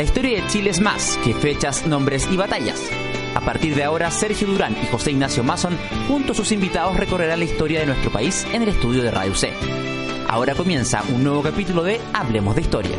[0.00, 2.80] La historia de Chile es más que fechas, nombres y batallas.
[3.34, 5.76] A partir de ahora, Sergio Durán y José Ignacio Mason,
[6.08, 9.34] junto a sus invitados, recorrerán la historia de nuestro país en el estudio de Radio
[9.34, 9.52] C.
[10.26, 12.96] Ahora comienza un nuevo capítulo de Hablemos de Historia.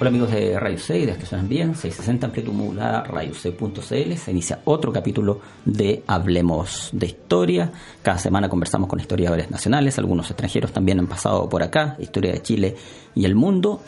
[0.00, 4.14] Hola amigos de Radio C y de que suenan bien, 660 amplitud modulada radioc.cl.
[4.14, 7.72] Se inicia otro capítulo de Hablemos de Historia.
[8.00, 12.42] Cada semana conversamos con historiadores nacionales, algunos extranjeros también han pasado por acá, historia de
[12.42, 12.76] Chile
[13.16, 13.82] y el mundo.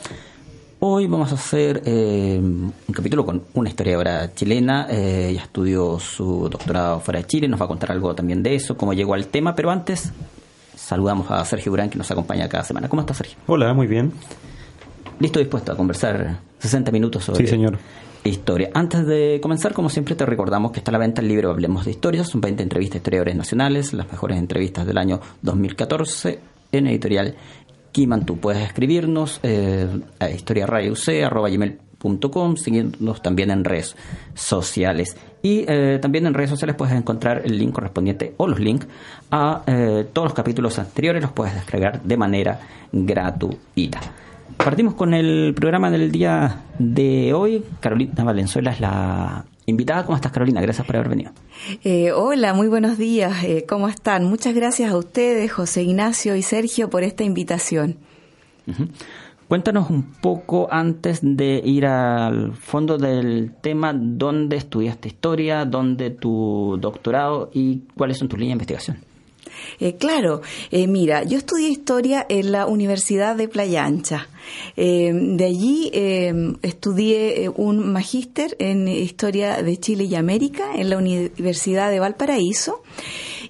[0.81, 4.89] Hoy vamos a hacer eh, un capítulo con una historiadora chilena.
[4.91, 8.57] Eh, ella estudió su doctorado fuera de Chile, nos va a contar algo también de
[8.57, 10.13] eso, cómo llegó al tema, pero antes
[10.75, 12.89] saludamos a Sergio Durán que nos acompaña cada semana.
[12.89, 13.39] ¿Cómo estás, Sergio?
[13.47, 14.13] Hola, muy bien
[15.21, 17.79] listo dispuesto a conversar 60 minutos sobre señor.
[18.25, 18.71] historia.
[18.75, 21.85] Antes de comenzar, como siempre, te recordamos que está a la venta el libro Hablemos
[21.85, 22.25] de Historia.
[22.25, 26.41] Son 20 entrevistas a historiadores nacionales, las mejores entrevistas del año 2014
[26.73, 27.37] en editorial
[27.93, 28.27] Kiman.
[28.27, 33.97] Tú puedes escribirnos eh, a historiarayuc.com, siguiéndonos también en redes
[34.35, 35.17] sociales.
[35.43, 38.87] Y eh, también en redes sociales puedes encontrar el link correspondiente o los links
[39.31, 42.61] a eh, todos los capítulos anteriores, los puedes descargar de manera
[42.93, 44.01] gratuita.
[44.57, 47.65] Partimos con el programa del día de hoy.
[47.81, 50.05] Carolina Valenzuela es la invitada.
[50.05, 50.61] ¿Cómo estás, Carolina?
[50.61, 51.33] Gracias por haber venido.
[51.85, 53.45] Eh, hola, muy buenos días.
[53.45, 54.25] Eh, ¿Cómo están?
[54.25, 57.97] Muchas gracias a ustedes, José Ignacio y Sergio, por esta invitación.
[59.49, 66.79] Cuéntanos un poco antes de ir al fondo del tema, dónde estudiaste historia, dónde tu
[66.81, 69.10] doctorado y cuáles son tus líneas de investigación.
[69.79, 74.29] Eh, claro, eh, mira, yo estudié historia en la Universidad de Playa Ancha.
[74.77, 75.91] Eh, de allí
[76.63, 82.83] estudié un magíster en Historia de Chile y América en la Universidad de Valparaíso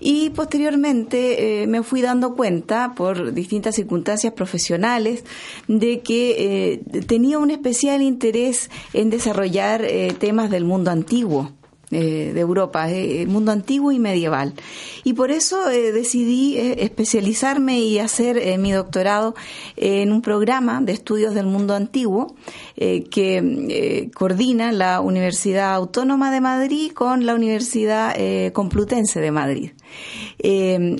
[0.01, 5.25] y posteriormente me fui dando cuenta por distintas circunstancias profesionales
[5.69, 9.87] de que tenía un especial interés en desarrollar
[10.19, 11.53] temas del mundo antiguo.
[11.93, 14.55] Eh, de Europa, eh, mundo antiguo y medieval.
[15.03, 19.35] Y por eso eh, decidí especializarme y hacer mi doctorado
[19.75, 22.37] en un programa de estudios del mundo antiguo
[22.77, 28.15] que coordina la Universidad Autónoma de Madrid con la Universidad
[28.53, 29.71] Complutense de Madrid.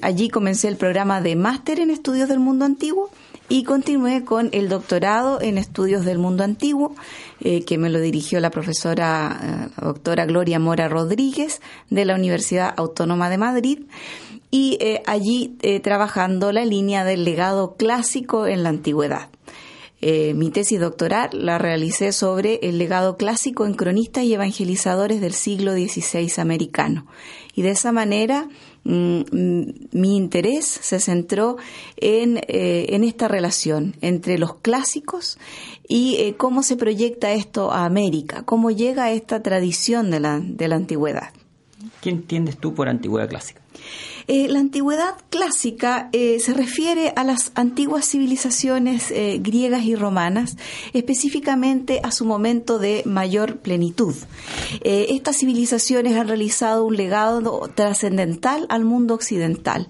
[0.03, 3.11] allí comencé el programa de máster en estudios del mundo antiguo
[3.51, 6.95] y continué con el doctorado en estudios del mundo antiguo,
[7.43, 12.75] eh, que me lo dirigió la profesora eh, doctora Gloria Mora Rodríguez de la Universidad
[12.77, 13.79] Autónoma de Madrid
[14.51, 19.29] y eh, allí trabajando la línea del legado clásico en la antigüedad.
[20.03, 25.73] mi tesis doctoral la realicé sobre el legado clásico en cronistas y evangelizadores del siglo
[25.73, 27.07] XVI americano.
[27.55, 28.49] Y de esa manera
[28.85, 31.57] mi interés se centró
[31.97, 35.39] en, eh, en, esta relación entre los clásicos
[35.87, 40.69] y eh, cómo se proyecta esto a América, cómo llega esta tradición de la, de
[40.69, 41.33] la antigüedad.
[42.01, 43.60] ¿Qué entiendes tú por antigüedad clásica?
[44.33, 50.57] Eh, la antigüedad clásica eh, se refiere a las antiguas civilizaciones eh, griegas y romanas,
[50.93, 54.15] específicamente a su momento de mayor plenitud.
[54.85, 59.89] estas civilizaciones han realizado un legado trascendental al mundo occidental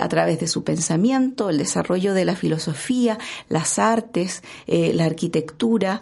[0.00, 3.18] a través de su pensamiento, el desarrollo de la filosofía,
[3.50, 6.00] las artes, la arquitectura,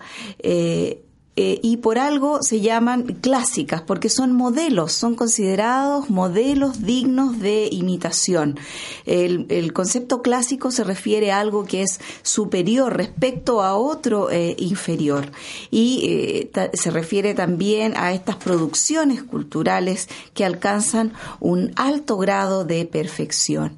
[1.37, 8.57] y por algo se llaman clásicas, porque son modelos, son considerados modelos dignos de imitación.
[9.05, 15.33] El, concepto clásico se refiere a algo que es superior respecto a otro eh, inferior
[15.71, 22.85] y eh, se refiere también a estas producciones culturales que alcanzan un alto grado de
[22.85, 23.77] perfección.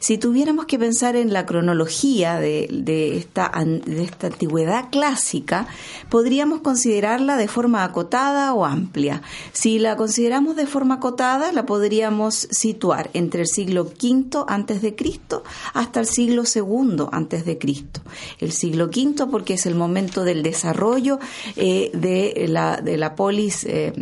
[0.00, 5.66] Si tuviéramos que pensar en la cronología de, de esta, de esta antigüedad clásica,
[6.08, 9.20] podríamos considerar de forma acotada o amplia.
[9.52, 14.94] Si la consideramos de forma acotada, la podríamos situar entre el siglo V antes de
[14.94, 15.42] Cristo
[15.72, 18.00] hasta el siglo II antes de Cristo.
[18.38, 21.18] El siglo V porque es el momento del desarrollo
[21.56, 23.92] eh, de, la, de la polis eh,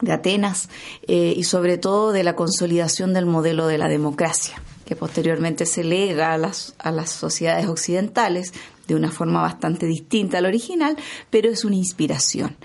[0.00, 0.70] de Atenas
[1.06, 5.84] eh, y sobre todo de la consolidación del modelo de la democracia que posteriormente se
[5.84, 8.52] lega a las, a las sociedades occidentales
[8.90, 10.96] de una forma bastante distinta al original,
[11.30, 12.56] pero es una inspiración.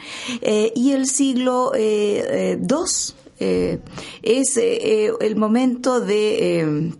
[0.42, 2.60] Eh, y el siglo II eh,
[3.40, 3.80] eh,
[4.24, 6.94] es el momento de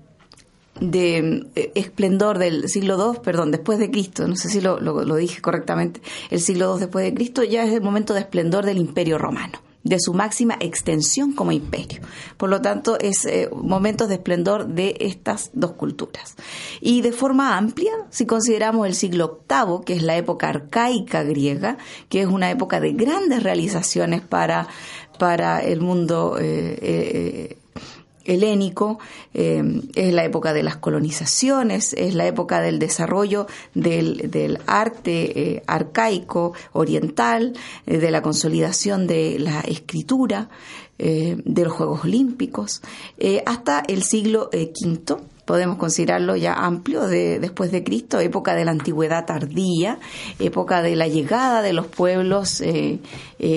[0.82, 5.42] de esplendor del siglo II, perdón, después de Cristo, no sé si lo, lo, dije
[5.42, 9.18] correctamente, el siglo II después de Cristo ya es el momento de esplendor del Imperio
[9.18, 12.02] Romano de su máxima extensión como imperio.
[12.38, 16.36] Por lo tanto, es eh, momentos de esplendor de estas dos culturas.
[16.82, 21.78] Y de forma amplia, si consideramos el siglo VIII, que es la época arcaica griega,
[22.10, 24.68] que es una época de grandes realizaciones para,
[25.20, 27.58] para el mundo eh, eh,
[28.26, 29.00] helénico,
[29.34, 35.64] eh, es la época de las colonizaciones, es la época del desarrollo del, arte eh,
[35.68, 37.54] arcaico oriental,
[37.86, 40.50] eh, de la consolidación de la escritura,
[40.98, 42.82] de los Juegos Olímpicos,
[43.46, 48.72] hasta el siglo V podemos considerarlo ya amplio de, después de Cristo, época de la
[48.72, 50.00] antigüedad tardía,
[50.40, 52.64] época de la llegada de los pueblos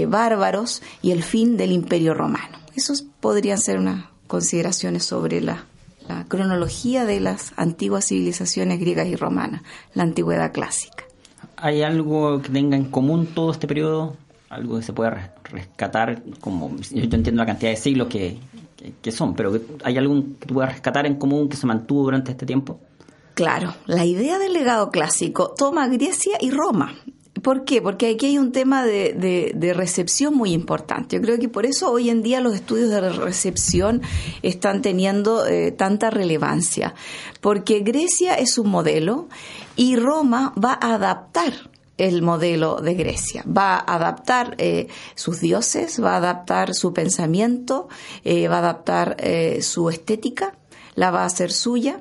[0.09, 2.59] bárbaros y el fin del imperio romano.
[2.75, 5.65] Esos podrían ser una, consideraciones sobre la,
[6.29, 9.61] cronología de las antiguas civilizaciones griegas y romanas,
[9.93, 11.05] la antigüedad clásica.
[11.57, 14.17] ¿Hay algo que tenga en común todo este periodo?
[14.49, 16.23] ¿Algo que se pueda rescatar?
[16.41, 18.39] Como, yo entiendo la cantidad de siglos que,
[19.03, 22.31] que, son, pero ¿hay algo que tú puedas rescatar en común que se mantuvo durante
[22.31, 22.81] este tiempo?
[23.35, 26.95] Claro, la idea del legado clásico toma Grecia y Roma
[27.43, 27.83] ¿Por qué?
[27.83, 31.17] Porque aquí hay un tema de, recepción muy importante.
[31.17, 34.03] Yo creo que por eso hoy en día los estudios de recepción
[34.43, 36.95] están teniendo eh, tanta relevancia.
[37.41, 39.29] Porque Grecia es un modelo
[39.77, 41.53] y Roma va a adaptar
[41.97, 43.45] el modelo de Grecia.
[43.45, 47.89] Va a adaptar eh, sus dioses, va a adaptar su pensamiento,
[48.25, 49.17] eh, va a adaptar
[49.61, 50.58] su estética
[50.99, 52.01] la va a hacer suya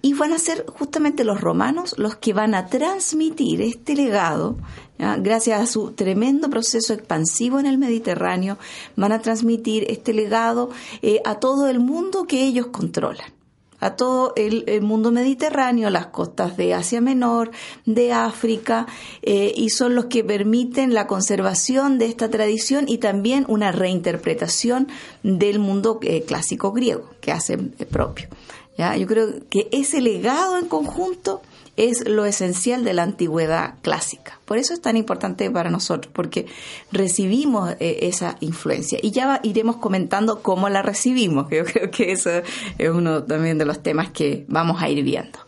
[0.00, 4.56] y van a ser justamente los romanos los que van a transmitir este legado,
[4.98, 8.56] gracias a su tremendo proceso expansivo en el Mediterráneo,
[8.96, 10.70] van a transmitir este legado
[11.02, 13.37] eh, a todo el mundo que ellos controlan
[13.80, 17.50] a todo el, mundo mediterráneo, las costas de Asia Menor,
[17.84, 18.86] de África,
[19.22, 24.88] eh, y son los que permiten la conservación de esta tradición y también una reinterpretación
[25.22, 28.28] del mundo eh, clásico griego que hacen propio.
[28.76, 28.96] ¿ya?
[28.96, 31.42] Yo creo que ese legado en conjunto
[31.78, 34.40] es lo esencial de la antigüedad clásica.
[34.44, 36.46] Por eso es tan importante para nosotros, porque
[36.90, 42.10] recibimos eh, esa influencia y ya iremos comentando cómo la recibimos, que yo creo que
[42.10, 42.30] eso
[42.78, 45.38] es uno también de los temas que vamos a ir viendo.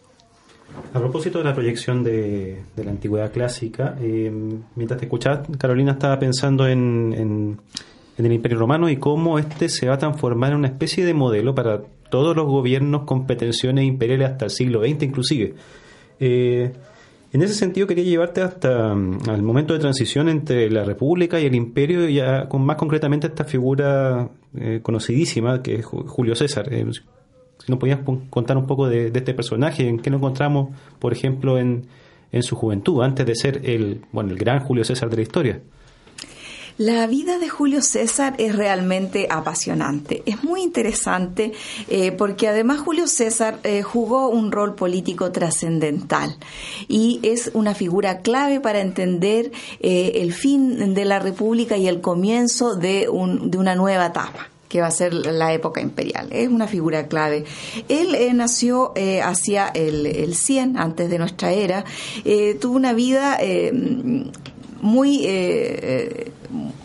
[0.95, 4.31] A propósito de la proyección de, la antigüedad clásica, eh,
[4.77, 7.61] mientras te escuchaba, Carolina estaba pensando en, en,
[8.25, 11.55] el Imperio Romano y cómo este se va a transformar en una especie de modelo
[11.55, 11.81] para
[12.11, 15.55] todos los gobiernos con pretensiones imperiales hasta el siglo XX inclusive.
[16.21, 16.73] Eh,
[17.33, 21.47] en ese sentido quería llevarte hasta mm, el momento de transición entre la República y
[21.47, 26.73] el Imperio, ya con más concretamente esta figura eh, conocidísima que es Julio César.
[26.73, 28.01] Eh, si nos podías
[28.31, 31.87] contar un poco de, este personaje, en qué nos encontramos, por ejemplo, en,
[32.33, 35.61] en su juventud, antes de ser el, bueno, el gran Julio César de la historia.
[36.81, 40.23] La vida de Julio César es realmente apasionante.
[40.25, 41.53] Es muy interesante
[41.89, 46.39] eh, porque además Julio César eh, jugó un rol político trascendental
[46.89, 52.01] y es una figura clave para entender eh, el fin de la República y el
[52.01, 56.29] comienzo de, un, de una nueva etapa que va a ser la época imperial.
[56.31, 57.45] Es una figura clave.
[57.91, 61.85] Él nació hacia el, el, 100, antes de nuestra era.
[62.59, 63.39] tuvo una vida
[64.81, 65.27] muy,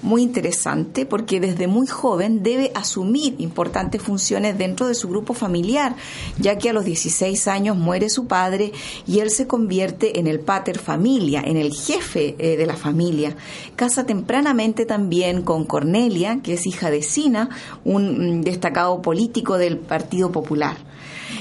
[0.02, 5.96] muy interesante porque desde muy joven debe asumir importantes funciones dentro de su grupo familiar,
[6.38, 8.72] ya que a los 16 años muere su padre
[9.08, 13.36] y él se convierte en el pater familia, en el jefe eh, de la familia.
[13.76, 17.50] Casa tempranamente también con Cornelia, que es hija de Sina,
[17.84, 20.78] un mm, destacado político del Partido Popular.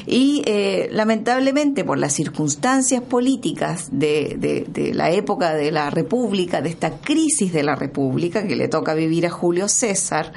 [0.07, 6.69] Y eh, lamentablemente por las circunstancias políticas de, de, la época de la República, de
[6.69, 10.33] esta crisis de la República que le toca vivir a Julio César,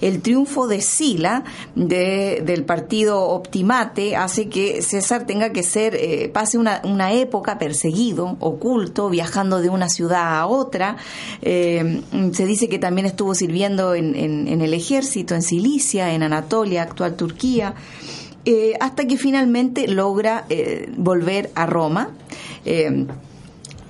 [0.00, 6.30] el triunfo de Sila de, del partido Optimate hace que César tenga que ser, eh,
[6.32, 10.96] pase una, una, época perseguido, oculto, viajando de una ciudad a otra.
[11.42, 16.22] Eh, se dice que también estuvo sirviendo en, en, en el ejército, en Cilicia, en
[16.22, 17.74] Anatolia, actual Turquía.
[18.46, 22.08] Eh, hasta que finalmente logra eh, volver a Roma
[22.64, 23.06] eh,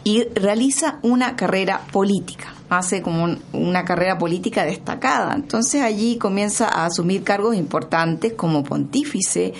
[0.02, 5.34] y realiza una carrera política hace como una carrera política destacada.
[5.34, 9.54] Entonces allí comienza a asumir cargos importantes como pontífice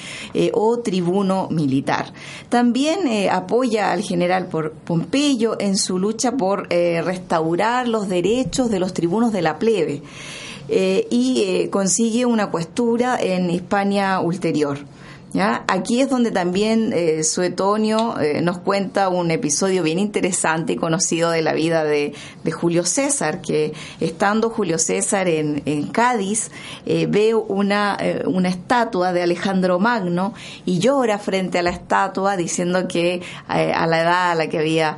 [0.52, 2.12] o tribuno militar.
[2.48, 9.32] También apoya al general Pompeyo en su lucha por restaurar los derechos de los tribunos
[9.32, 10.02] de la plebe.
[10.72, 14.78] Eh, y eh, consigue una cuestura en Hispania ulterior.
[15.32, 15.62] ¿Ya?
[15.68, 21.30] Aquí es donde también eh, Suetonio eh, nos cuenta un episodio bien interesante y conocido
[21.30, 22.14] de la vida de,
[22.50, 26.50] Julio César, que estando Julio César en, Cádiz,
[26.84, 27.96] eh, ve una,
[28.26, 30.34] una estatua de Alejandro Magno
[30.66, 34.96] y llora frente a la estatua diciendo que a la edad a la que había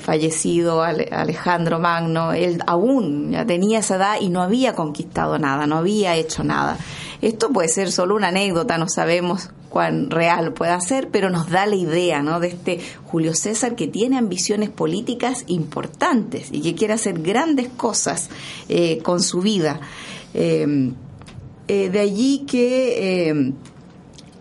[0.00, 5.78] fallecido Alejandro Magno, él aún ya tenía esa edad y no había conquistado nada, no
[5.78, 6.76] había hecho nada.
[7.22, 11.66] Esto puede ser solo una anécdota, no sabemos cuán real pueda ser, pero nos da
[11.66, 12.40] la idea ¿no?
[12.40, 18.28] de este Julio César que tiene ambiciones políticas importantes y que quiere hacer grandes cosas
[18.68, 19.80] eh, con su vida.
[20.34, 20.92] Eh,
[21.68, 23.52] eh, de allí que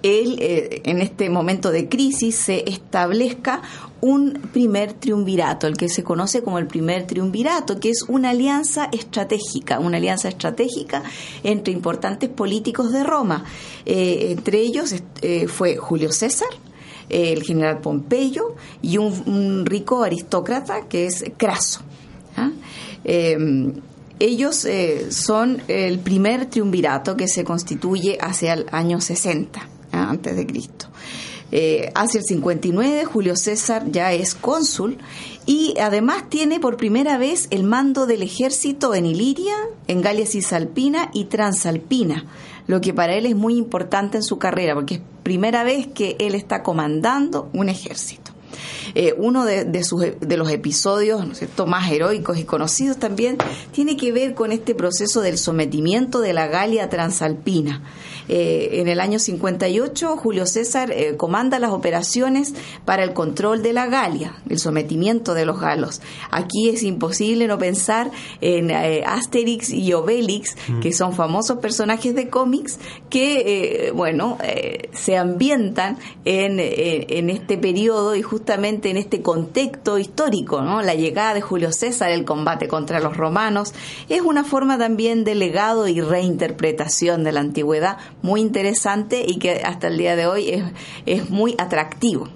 [0.03, 3.61] él, en este momento de crisis, se establezca
[4.01, 8.89] un primer triunvirato, el que se conoce como el primer triunvirato, que es una alianza
[8.91, 11.03] estratégica, una alianza estratégica
[11.43, 13.45] entre importantes políticos de Roma.
[13.85, 16.49] Eh, entre ellos eh, fue Julio César,
[17.09, 21.81] el general Pompeyo y un, rico aristócrata que es Craso.
[22.37, 22.51] ¿ah?
[23.03, 23.73] Em,
[24.19, 30.09] ellos eh, son el primer triunvirato que se constituye hacia el año 60 ¿ah?
[30.09, 30.87] antes de Cristo.
[31.51, 34.97] Eh, hacia el 59 Julio César ya es cónsul
[35.45, 39.55] y además tiene por primera vez el mando del ejército en Iliria,
[39.87, 42.25] en Galia Cisalpina y Transalpina,
[42.67, 46.15] lo que para él es muy importante en su carrera porque es primera vez que
[46.19, 48.31] él está comandando un ejército.
[48.95, 51.25] Eh, uno de, sus, de, los episodios
[51.65, 53.37] más heroicos y conocidos también
[53.71, 57.81] tiene que ver con este proceso del sometimiento de la Galia transalpina.
[58.33, 62.53] Eh, en el año 58, Julio César eh, comanda las operaciones
[62.85, 66.01] para el control de la Galia, el sometimiento de los galos.
[66.31, 68.09] Aquí es imposible no pensar
[68.39, 70.79] en eh, Asterix y Obelix, mm.
[70.79, 74.37] que son famosos personajes de cómics que, bueno,
[74.93, 80.81] se ambientan en, en este periodo y justamente en este contexto histórico, ¿no?
[80.81, 83.73] La llegada de Julio César, el combate contra los romanos,
[84.07, 89.61] es una forma también de legado y reinterpretación de la antigüedad muy interesante y que
[89.63, 90.63] hasta el día de hoy es,
[91.05, 92.27] es muy atractivo.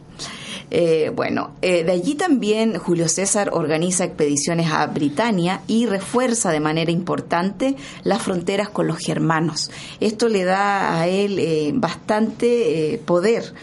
[0.72, 6.60] Eh, bueno, eh, de allí también Julio César organiza expediciones a Britania y refuerza de
[6.60, 9.72] manera importante las fronteras con los germanos.
[10.00, 13.54] Esto le da a él eh, bastante poder.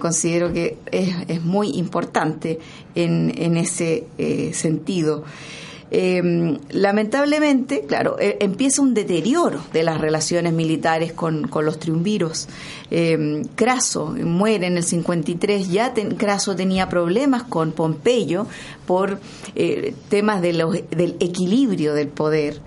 [0.00, 2.58] considero que es, es, muy importante
[2.94, 4.04] en, en ese
[4.52, 5.24] sentido.
[5.90, 12.48] Eh, lamentablemente, claro, eh, empieza un deterioro de las relaciones militares con, los triunviros.
[12.90, 18.46] Eh, Craso muere en el 53, ya Craso tenía problemas con Pompeyo
[18.86, 19.20] por
[19.54, 22.60] eh, temas de del equilibrio del poder.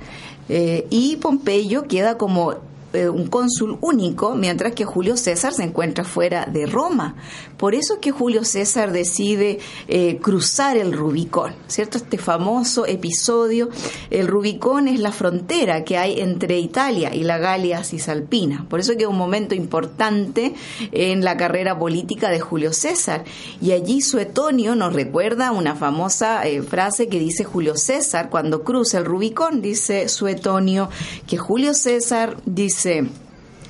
[0.50, 2.56] y Pompeyo queda como
[2.94, 7.16] eh, un cónsul único, mientras que Julio César se encuentra fuera de Roma.
[7.58, 11.98] Por eso es que Julio César decide eh, cruzar el Rubicón, ¿cierto?
[11.98, 13.70] Este famoso episodio,
[14.10, 18.66] el Rubicón es la frontera que hay entre Italia y la Galia Cisalpina.
[18.68, 20.54] Por eso que es un momento importante
[20.92, 23.24] en la carrera política de Julio César.
[23.62, 28.98] Y allí Suetonio nos recuerda una famosa eh, frase que dice Julio César cuando cruza
[28.98, 30.90] el Rubicón, dice Suetonio
[31.28, 32.81] que Julio César dice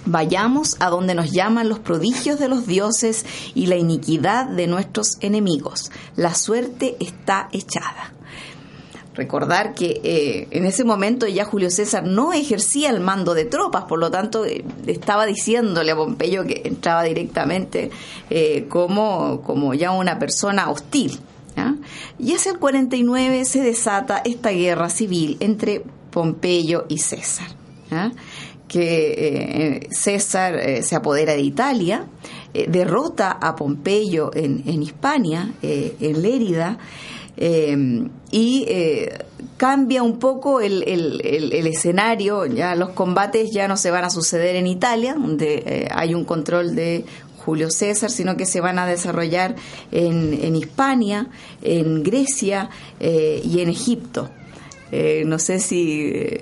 [0.06, 5.18] Vayamos a donde nos llaman los prodigios de los dioses y la iniquidad de nuestros
[5.22, 5.92] enemigos.
[6.16, 8.12] La suerte está echada.
[9.14, 13.84] Recordar que eh, en ese momento ya Julio César no ejercía el mando de tropas,
[13.84, 17.92] por lo tanto eh, estaba diciéndole a Pompeyo que entraba directamente
[18.30, 21.20] eh, como, como ya una persona hostil.
[22.18, 27.48] Y hacia el 49 se desata esta guerra civil entre Pompeyo y César
[28.72, 32.06] que eh, César eh, se apodera de Italia,
[32.54, 36.78] eh, derrota a Pompeyo en, en Hispania, en Lérida,
[38.32, 38.68] y
[39.58, 44.56] cambia un poco el, el, escenario, ya los combates ya no se van a suceder
[44.56, 47.04] en Italia, donde hay un control de
[47.44, 49.56] Julio César, sino que se van a desarrollar
[49.92, 51.28] en, en Hispania,
[51.62, 54.30] en Grecia y en Egipto.
[55.26, 56.38] no sé si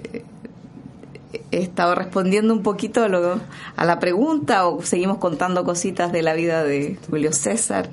[1.52, 3.40] he estado respondiendo un poquito a,
[3.76, 7.90] a la pregunta o seguimos contando cositas de la vida de Julio César.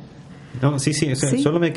[0.63, 1.71] No, sí, sí, solo me,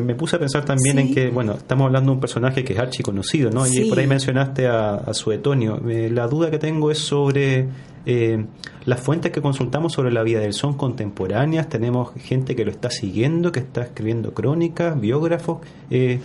[0.00, 2.78] me, puse a pensar también en que, bueno, estamos hablando de un personaje que es
[2.78, 3.66] archiconocido, ¿no?
[3.66, 5.80] Y por ahí mencionaste a, Suetonio.
[5.88, 7.68] Eh, la duda que tengo es sobre
[8.06, 8.44] eh,
[8.84, 10.52] las fuentes que consultamos sobre la vida de él.
[10.52, 11.68] ¿Son contemporáneas?
[11.68, 15.58] ¿Tenemos gente que lo está siguiendo, que está escribiendo crónicas, biógrafos?
[15.90, 16.20] Eh,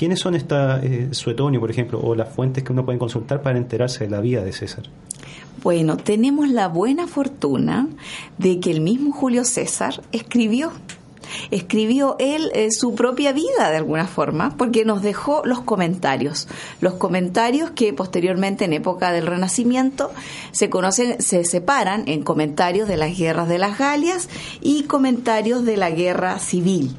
[0.00, 3.58] ¿Quiénes son esta eh, Suetonio, por ejemplo, o las fuentes que uno puede consultar para
[3.58, 4.84] enterarse de la vida de César?
[5.62, 7.86] Bueno, tenemos la buena fortuna
[8.38, 10.72] de que el mismo Julio César escribió
[11.50, 16.48] escribió él eh, su propia vida de alguna forma, porque nos dejó los comentarios,
[16.80, 20.10] los comentarios que posteriormente en época del Renacimiento
[20.50, 24.30] se conocen, se separan en comentarios de las guerras de las Galias
[24.62, 26.96] y comentarios de la guerra civil.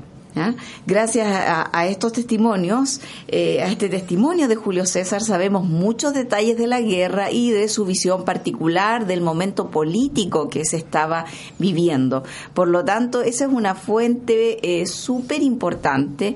[0.85, 6.67] Gracias a, estos testimonios, eh, a este testimonio de Julio César, sabemos muchos detalles de
[6.67, 11.25] la guerra y de su visión particular del momento político que se estaba
[11.59, 12.23] viviendo.
[12.53, 16.35] Por lo tanto, esa es una fuente eh, súper importante.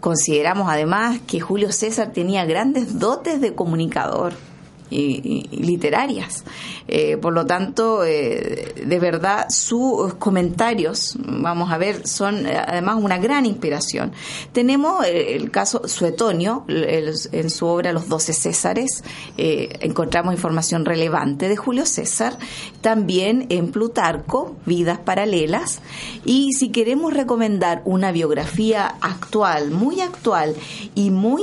[0.00, 4.47] Consideramos además que Julio César tenía grandes dotes de comunicador
[4.90, 6.44] y, literarias.
[6.86, 12.96] Eh, por lo tanto, eh, de verdad, sus comentarios, vamos a ver, son eh, además
[13.00, 14.12] una gran inspiración.
[14.52, 19.04] Tenemos el caso Suetonio, en su obra Los Doce Césares,
[19.36, 22.38] encontramos información relevante de Julio César,
[22.80, 25.80] también en Plutarco, Vidas Paralelas,
[26.24, 30.54] y si queremos recomendar una biografía actual, muy actual
[30.94, 31.42] y muy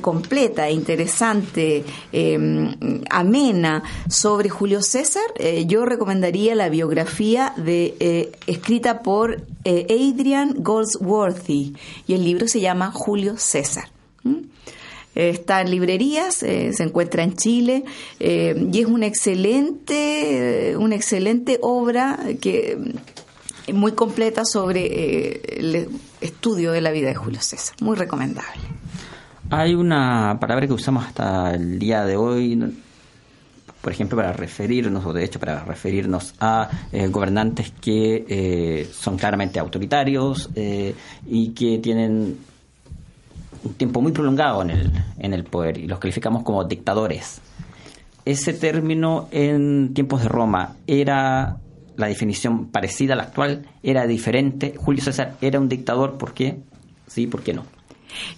[0.00, 1.84] completa e interesante,
[3.10, 10.54] amena sobre Julio César, eh, yo recomendaría la biografía de, eh, escrita por eh, Adrian
[10.58, 11.74] Goldsworthy
[12.06, 13.90] y el libro se llama Julio César.
[15.14, 17.84] Está en librerías, se encuentra en Chile
[18.18, 22.78] y es una excelente, una excelente obra que
[23.74, 25.88] muy completa sobre el
[26.22, 27.76] estudio de la vida de Julio César.
[27.80, 28.81] Muy recomendable.
[29.54, 32.58] Hay una palabra que usamos hasta el día de hoy,
[33.82, 39.18] por ejemplo, para referirnos, o de hecho para referirnos a eh, gobernantes que eh, son
[39.18, 40.94] claramente autoritarios eh,
[41.26, 42.38] y que tienen
[43.62, 47.42] un tiempo muy prolongado en el, en el poder y los calificamos como dictadores.
[48.24, 51.58] Ese término en tiempos de Roma era
[51.98, 54.72] la definición parecida a la actual, era diferente.
[54.78, 56.56] Julio César era un dictador, ¿por qué?
[57.06, 57.81] Sí, ¿por qué no?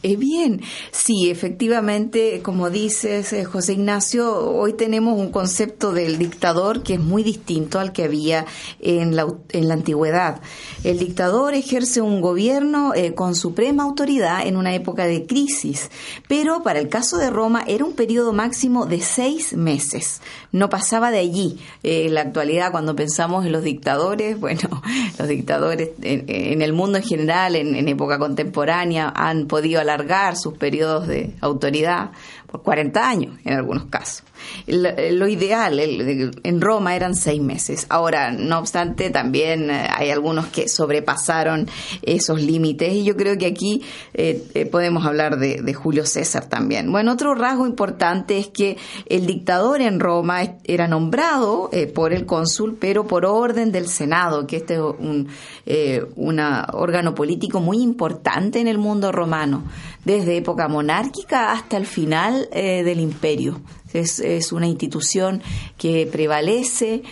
[0.02, 6.82] Eh, bien, sí, efectivamente, como dices, eh, José Ignacio, hoy tenemos un concepto del dictador
[6.82, 8.47] que es muy distinto al que había
[8.80, 10.41] en la, en la antigüedad.
[10.82, 15.91] El dictador ejerce un gobierno eh, con suprema autoridad en una época de crisis,
[16.28, 20.21] pero para el caso de Roma era un periodo máximo de seis meses,
[20.52, 21.58] no pasaba de allí.
[21.82, 24.82] en la actualidad, cuando pensamos en los dictadores, bueno,
[25.19, 30.56] los dictadores en, el mundo en general, en, en época contemporánea, han podido alargar sus
[30.58, 32.10] periodos de autoridad
[32.54, 34.23] por 40 años en algunos casos.
[34.67, 37.86] Lo, ideal en Roma eran seis meses.
[37.88, 41.69] Ahora, no obstante, también eh, hay algunos que sobrepasaron
[42.02, 46.93] esos límites y yo creo que aquí eh, eh, podemos hablar de, Julio César también.
[46.93, 52.76] Bueno, otro rasgo importante es que el dictador en Roma era nombrado por el cónsul,
[52.78, 56.40] pero por orden del Senado, que este es un
[56.73, 59.64] órgano político muy importante en el mundo romano,
[60.04, 63.61] desde época monárquica hasta el final del imperio
[63.95, 65.43] es, una institución
[65.78, 67.02] que prevalece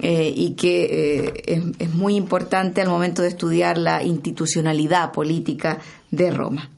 [0.00, 5.78] eh, y que eh, es, muy importante al momento de estudiar la institucionalidad política
[6.10, 6.70] de Roma.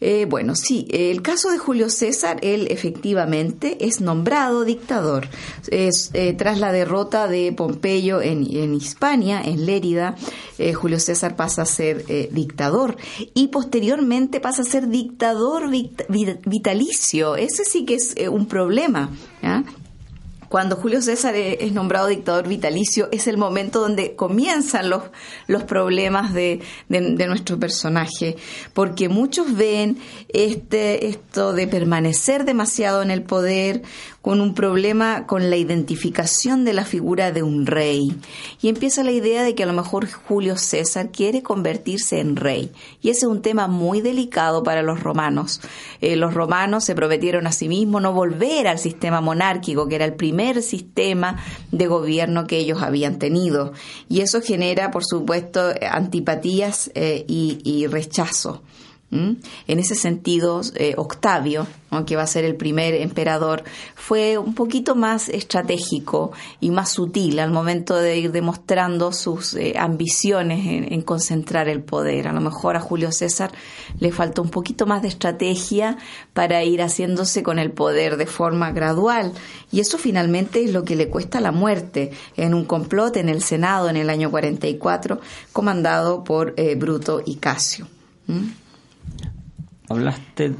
[0.00, 5.28] Eh, bueno, sí, el caso de Julio César, él efectivamente es nombrado dictador.
[6.36, 10.16] tras la derrota de Pompeyo en, Hispania, en Lérida,
[10.74, 12.96] Julio César pasa a ser dictador
[13.34, 17.36] y posteriormente pasa a ser dictador vitalicio.
[17.36, 19.10] Ese sí que es un problema.
[20.50, 25.04] Cuando Julio César e-, es nombrado dictador vitalicio, es el momento donde comienzan los,
[25.46, 28.36] los problemas de, de, nuestro personaje,
[28.74, 33.82] porque muchos ven este, esto de permanecer demasiado en el poder
[34.22, 38.18] con un problema con la identificación de la figura de un rey.
[38.60, 42.72] Y empieza la idea de que a lo mejor Julio César quiere convertirse en rey.
[43.00, 45.60] Y ese es un tema muy delicado para los romanos.
[46.00, 50.04] Eh, los romanos se prometieron a sí mismos no volver al sistema monárquico, que era
[50.04, 51.38] el primer sistema
[51.70, 53.72] de gobierno que ellos habían tenido.
[54.08, 58.62] Y eso genera, por supuesto, antipatías eh, y rechazo.
[59.12, 61.66] En ese sentido, eh, Octavio,
[62.06, 63.64] que va a ser el primer emperador,
[63.96, 69.74] fue un poquito más estratégico y más sutil al momento de ir demostrando sus eh,
[69.76, 72.28] ambiciones en, concentrar el poder.
[72.28, 73.50] A lo mejor a Julio César
[73.98, 75.98] le faltó un poquito más de estrategia
[76.32, 79.32] para ir haciéndose con el poder de forma gradual.
[79.72, 83.42] Y eso finalmente es lo que le cuesta la muerte en un complot en el
[83.42, 85.20] Senado en el año 44,
[85.52, 87.88] comandado por eh, Bruto y Casio.
[89.88, 90.54] Hablaste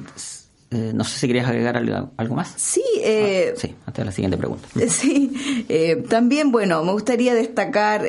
[0.72, 2.52] eh, no sé si querías agregar algo, más.
[2.56, 4.68] Sí, eh, ah, sí, hasta la siguiente pregunta.
[4.88, 8.06] Sí, eh, también, bueno, me gustaría destacar,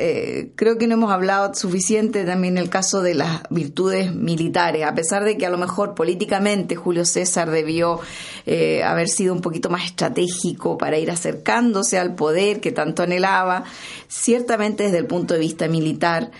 [0.54, 5.24] creo que no hemos hablado suficiente también el caso de las virtudes militares, a pesar
[5.24, 8.00] de que a lo mejor políticamente Julio César debió
[8.84, 13.64] haber sido un poquito más estratégico para ir acercándose al poder que tanto anhelaba,
[14.08, 16.30] ciertamente desde el punto de vista militar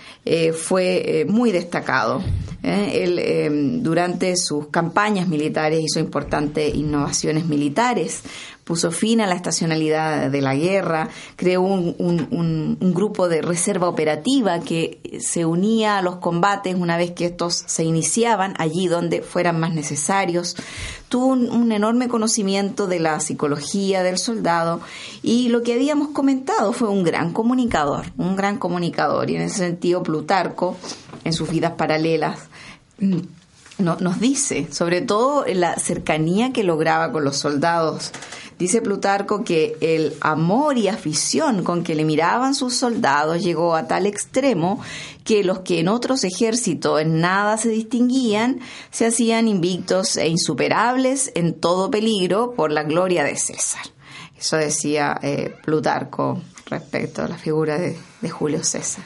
[0.53, 2.21] fue muy destacado.
[2.61, 8.21] Él, durante sus campañas militares hizo importantes innovaciones militares,
[8.63, 14.99] puso fin a la estacionalidad de la guerra, creó un, grupo de reserva operativa que
[15.19, 19.73] se unía a los combates una vez que estos se iniciaban allí donde fueran más
[19.73, 20.55] necesarios.
[21.09, 24.81] Tuvo un, enorme conocimiento de la psicología del soldado
[25.23, 29.57] y lo que habíamos comentado fue un gran comunicador, un gran comunicador y en ese
[29.57, 30.77] sentido Plutarco
[31.23, 32.37] en sus vidas paralelas
[33.77, 38.11] no, nos dice, sobre todo la cercanía que lograba con los soldados.
[38.59, 43.87] Dice Plutarco que el amor y afición con que le miraban sus soldados llegó a
[43.87, 44.79] tal extremo
[45.23, 48.59] que los que en otros ejércitos en nada se distinguían
[48.91, 53.81] se hacían invictos e insuperables en todo peligro por la gloria de César.
[54.37, 57.97] Eso decía eh, Plutarco respecto a la figura de,
[58.29, 59.03] Julio César.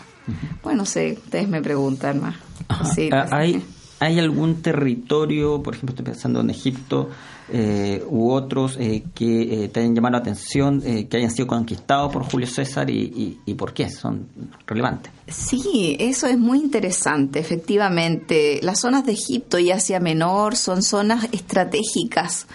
[0.62, 2.36] Bueno, sé, ustedes me preguntan más.
[2.94, 3.64] Sí, ah, hay,
[4.00, 7.10] ¿Hay algún territorio, por ejemplo, estoy pensando en Egipto
[7.50, 12.14] eh, u otros, eh, que eh, te hayan llamado la atención, que hayan sido conquistados
[12.14, 14.28] por Julio César y, y, por qué son
[14.68, 15.12] relevantes?
[15.28, 17.40] Sí, eso es muy interesante.
[17.40, 22.48] Efectivamente, las zonas de Egipto y Asia Menor son zonas estratégicas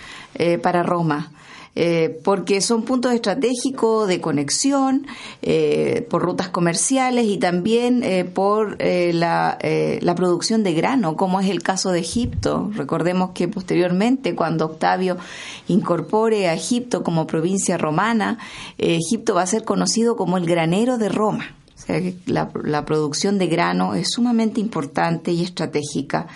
[0.63, 1.33] para Roma.
[1.75, 5.07] Eh, porque son puntos estratégicos de conexión
[5.41, 9.59] eh, por rutas comerciales y también eh, por la,
[10.01, 12.71] la, producción de grano, como es el caso de Egipto.
[12.75, 15.17] Recordemos que posteriormente, cuando Octavio
[15.67, 18.39] incorpore a Egipto como provincia romana,
[18.77, 21.57] Egipto va a ser conocido como el granero de Roma
[22.27, 26.27] la, la, producción de grano es sumamente importante y estratégica.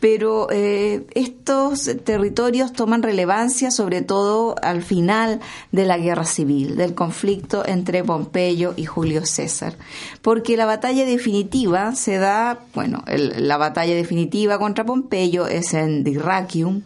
[0.00, 5.40] Pero eh, estos territorios toman relevancia sobre todo al final
[5.72, 9.76] de la guerra civil, del conflicto entre Pompeyo y Julio César.
[10.20, 16.82] Porque la batalla definitiva se da, bueno, la batalla definitiva contra Pompeyo es en Dyrrachium.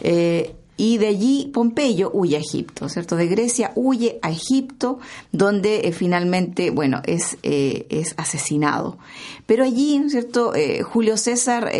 [0.00, 3.16] Eh, y de allí Pompeyo huye a Egipto, ¿cierto?
[3.16, 4.98] De Grecia huye a Egipto,
[5.32, 8.98] donde eh, finalmente, bueno, es, eh, es asesinado.
[9.46, 10.54] Pero allí, ¿no es cierto?
[10.54, 11.70] Eh, Julio César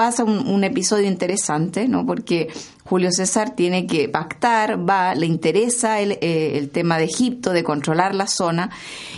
[0.00, 2.06] pasa un, episodio interesante, ¿no?
[2.06, 2.48] Porque
[2.84, 7.62] Julio César tiene que pactar, va, le interesa el, eh, el tema de Egipto, de
[7.62, 8.70] controlar la zona,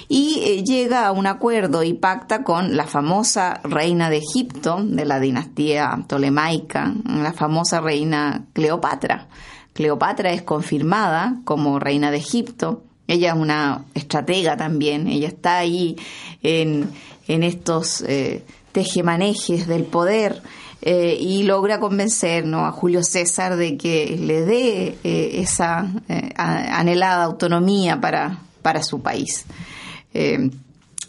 [0.08, 5.04] y eh, llega a un acuerdo y pacta con la famosa reina de Egipto, de
[5.04, 9.28] la dinastía tolemaica, la famosa reina Cleopatra.
[9.74, 12.82] Cleopatra es confirmada como reina de Egipto.
[13.06, 15.94] Ella es una estratega también, ella está ahí
[16.42, 16.90] en,
[17.28, 18.42] en estos eh,
[18.72, 20.42] tejemanejes del poder
[20.84, 22.66] eh, y logra convencer ¿no?
[22.66, 29.00] a Julio César de que le dé eh, esa eh, anhelada autonomía para, para su
[29.00, 29.44] país.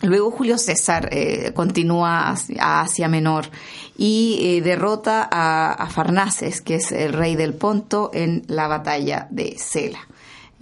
[0.03, 1.09] Luego Julio César
[1.53, 3.45] continúa a Asia Menor
[3.97, 9.57] y derrota a, a, Farnaces, que es el rey del Ponto, en la batalla de
[9.57, 10.07] Sela.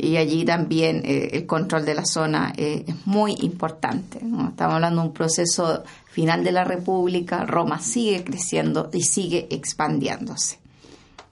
[0.04, 4.18] Y allí también el control de la zona es muy importante.
[4.18, 10.58] Estamos hablando de un proceso final de la República, Roma sigue creciendo y sigue expandiéndose.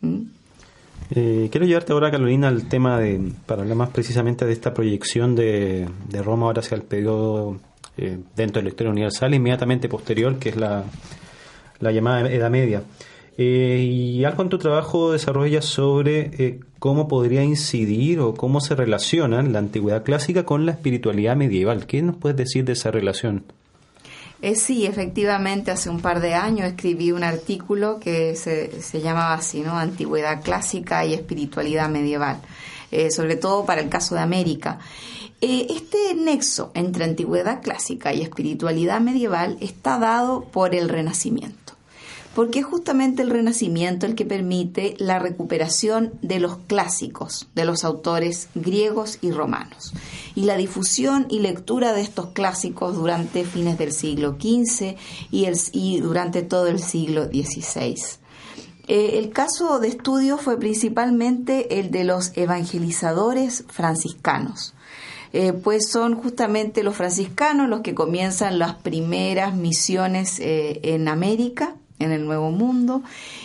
[0.02, 0.22] ¿Mm?
[1.12, 5.36] Eh, quiero llevarte ahora, Carolina, al tema de, para hablar más precisamente de esta proyección
[5.36, 5.90] de,
[6.24, 7.60] Roma ahora hacia el periodo
[7.98, 10.84] eh, dentro de la historia universal, inmediatamente posterior, que es la,
[11.80, 12.84] la llamada Edad Media.
[13.42, 19.42] Eh, y algo en tu trabajo desarrolla sobre cómo podría incidir o cómo se relaciona
[19.44, 21.86] la antigüedad clásica con la espiritualidad medieval.
[21.86, 23.46] ¿Qué nos puedes decir de esa relación?
[24.42, 29.60] Eh, sí, efectivamente, hace un par de años escribí un artículo que se, llamaba así,
[29.62, 29.78] ¿no?
[29.78, 32.40] Antigüedad clásica y espiritualidad medieval,
[32.92, 34.80] eh, sobre todo para el caso de América.
[35.42, 41.69] Eh, este nexo entre antigüedad clásica y espiritualidad medieval está dado por el Renacimiento
[42.40, 47.84] porque es justamente el Renacimiento el que permite la recuperación de los clásicos, de los
[47.84, 49.92] autores griegos y romanos,
[50.36, 54.96] y la difusión y lectura de estos clásicos durante fines del siglo XV
[55.32, 57.98] y, durante todo el siglo XVI.
[58.88, 64.76] Eh, el caso de estudio fue principalmente el de los evangelizadores franciscanos.
[65.34, 71.76] Eh, pues son justamente los franciscanos los que comienzan las primeras misiones eh, en América
[72.00, 73.04] en el Nuevo Mundo.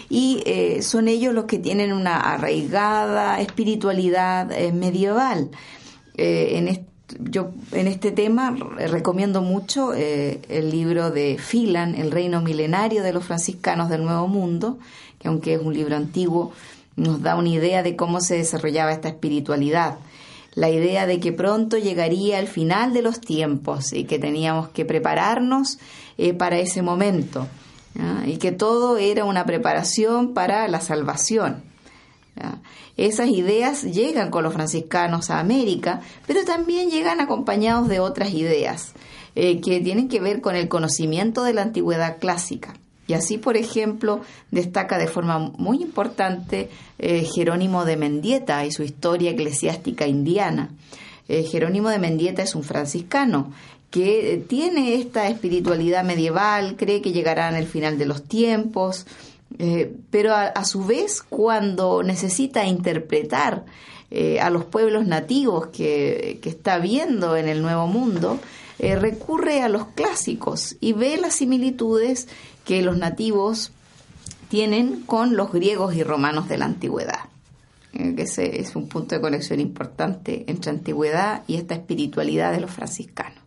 [0.09, 5.51] Y eh, son ellos los que tienen una arraigada espiritualidad eh, medieval.
[6.17, 13.03] Eh, en yo en este tema recomiendo mucho el libro de Filan, El reino milenario
[13.03, 14.79] de los franciscanos del Nuevo Mundo,
[15.21, 16.53] que aunque es un libro antiguo,
[16.97, 19.99] nos da una idea de cómo se desarrollaba esta espiritualidad.
[20.55, 24.87] La idea de que pronto llegaría el final de los tiempos y que teníamos que
[24.87, 25.79] prepararnos
[26.39, 27.47] para ese momento
[28.27, 31.63] y que todo era una preparación para la salvación.
[32.97, 38.93] Esas ideas llegan con los franciscanos a América, pero también llegan acompañados de otras ideas
[39.35, 42.75] eh, que tienen que ver con el conocimiento de la antigüedad clásica.
[43.09, 48.85] Y así, por ejemplo, destaca de forma muy importante eh, Jerónimo de Mendieta y su
[48.85, 50.71] historia eclesiástica indiana.
[51.27, 53.53] Eh, Jerónimo de Mendieta es un franciscano
[53.95, 59.07] que tiene esta espiritualidad medieval, cree que llegará en el final de los tiempos,
[59.61, 63.65] eh, pero a, su vez cuando necesita interpretar
[64.11, 68.41] eh, a los pueblos nativos que, está viendo en el Nuevo Mundo,
[68.81, 72.27] eh, recurre a los clásicos y ve las similitudes
[72.65, 73.71] que los nativos
[74.49, 77.29] tienen con los griegos y romanos de la antigüedad.
[77.93, 83.44] ese es un punto de conexión importante entre antigüedad y esta espiritualidad de los franciscanos.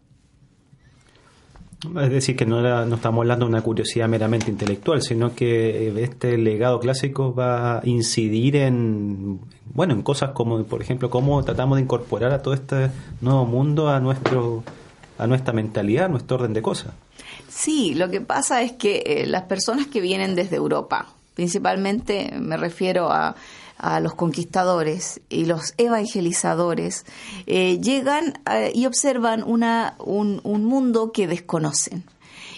[1.84, 2.60] Es decir, que no,
[2.96, 7.82] estamos hablando de una curiosidad meramente intelectual, sino que eh, este legado clásico va a
[7.84, 9.40] incidir en,
[9.74, 12.90] bueno, en cosas como, por ejemplo, cómo tratamos de incorporar a todo este
[13.22, 14.64] nuevo mundo a nuestro
[15.20, 16.94] a nuestra mentalidad, a nuestro orden de cosas.
[17.48, 22.58] Sí, lo que pasa es que eh, las personas que vienen desde Europa, principalmente me
[22.58, 23.36] refiero a
[23.78, 27.06] a los conquistadores y los evangelizadores,
[27.46, 32.04] eh, llegan eh, y observan una, un, un mundo que desconocen.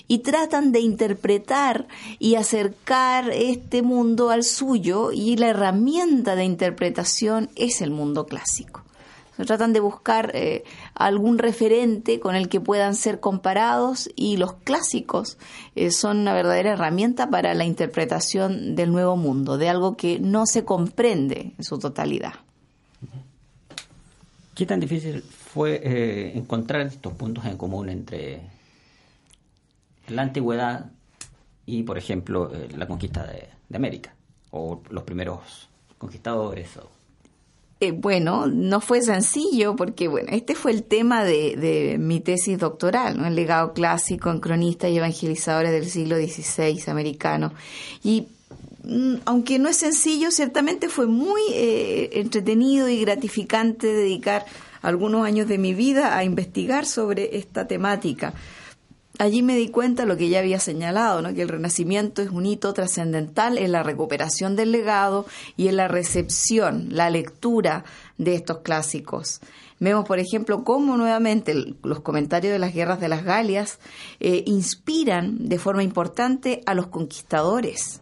[0.07, 7.49] Y tratan de interpretar y acercar este mundo al suyo y la herramienta de interpretación
[7.55, 8.83] es el mundo clásico
[9.45, 15.37] tratan de buscar eh, algún referente con el que puedan ser comparados y los clásicos
[15.75, 20.45] eh, son una verdadera herramienta para la interpretación del nuevo mundo, de algo que no
[20.45, 22.33] se comprende en su totalidad.
[24.55, 28.41] ¿Qué tan difícil fue eh, encontrar estos puntos en común entre
[30.09, 30.91] la antigüedad
[31.65, 34.13] y, por ejemplo, la conquista de, de América
[34.51, 36.75] o los primeros conquistadores?
[36.75, 36.98] O
[37.81, 43.25] eh, bueno, no fue sencillo porque, bueno, este fue el tema de, mi tesis doctoral,
[43.25, 47.53] el legado clásico en cronistas y evangelizadores del siglo XVI americano.
[48.03, 48.27] Y
[48.83, 54.45] mm, aunque no es sencillo, ciertamente fue muy eh, entretenido y gratificante dedicar
[54.81, 58.33] algunos años de mi vida a investigar sobre esta temática
[59.19, 61.33] allí me di cuenta lo que ya había señalado, ¿no?
[61.33, 65.27] que el Renacimiento es un hito trascendental en la recuperación del legado
[65.57, 67.83] y en la recepción, la lectura
[68.17, 69.41] de estos clásicos.
[69.79, 71.53] Vemos, por ejemplo, cómo nuevamente
[71.83, 73.79] los comentarios de las guerras de las Galias
[74.19, 78.01] eh, inspiran de forma importante a los conquistadores.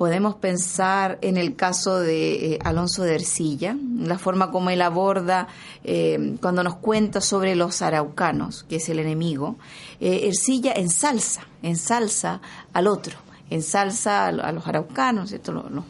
[0.00, 5.46] Podemos pensar en el caso de eh, Alonso de Ercilla, la forma como él aborda
[5.84, 9.56] eh, cuando nos cuenta sobre los araucanos, que es el enemigo.
[10.00, 12.40] Eh, Ercilla ensalza, ensalza
[12.72, 13.18] al otro,
[13.50, 15.84] ensalza a los araucanos, Los, los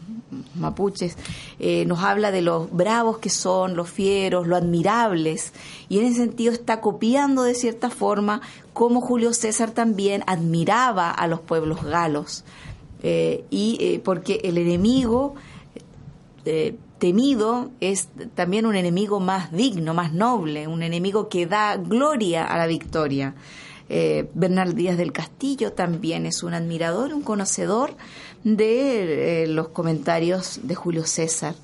[0.57, 1.17] mapuches,
[1.87, 5.53] nos habla de los bravos que son, los fieros, los admirables,
[5.89, 8.41] y en ese sentido está copiando de cierta forma
[8.73, 12.43] cómo Julio César también admiraba a los pueblos galos.
[13.03, 15.35] Eh, y eh, porque el enemigo
[16.45, 22.45] eh, temido es también un enemigo más digno, más noble, un enemigo que da gloria
[22.45, 23.35] a la victoria.
[24.35, 27.97] Bernal Díaz del Castillo también es un admirador, un conocedor
[28.45, 31.57] de los comentarios de Julio César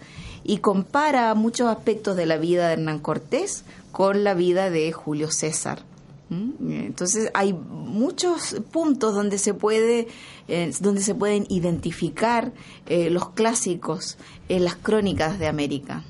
[0.42, 5.30] y compara muchos aspectos de la vida de Hernán Cortés con la vida de Julio
[5.30, 5.84] César.
[6.28, 6.70] ¿Mm?
[6.70, 10.08] Entonces hay muchos puntos donde se puede
[10.48, 12.52] eh, donde se pueden identificar
[12.86, 16.04] eh, los clásicos en las crónicas de América.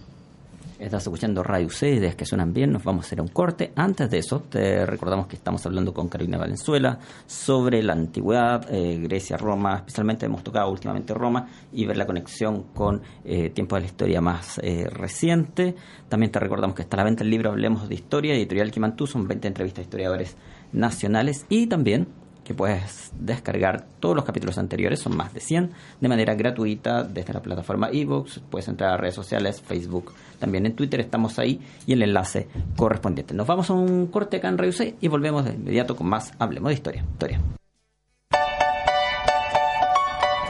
[0.78, 3.72] Estás escuchando Radio Ustedes que suenan bien, nos vamos a hacer un corte.
[3.76, 8.98] Antes de eso, te recordamos que estamos hablando con Carolina Valenzuela sobre la antigüedad, eh,
[8.98, 13.80] Grecia, Roma, especialmente hemos tocado últimamente Roma y ver la conexión con eh, tiempos de
[13.80, 15.74] la historia más eh, reciente.
[16.10, 19.06] También te recordamos que está a la venta el libro Hablemos de Historia, editorial Kimantú,
[19.06, 20.36] son 20 entrevistas a historiadores
[20.74, 22.06] nacionales y también
[22.46, 27.32] que puedes descargar todos los capítulos anteriores, son más de 100, de manera gratuita desde
[27.32, 28.40] la plataforma ebooks.
[28.50, 33.34] Puedes entrar a redes sociales, Facebook, también en Twitter estamos ahí y el enlace correspondiente.
[33.34, 36.68] Nos vamos a un corte acá en Radio y volvemos de inmediato con más Hablemos
[36.68, 37.04] de Historia.
[37.12, 37.40] historia.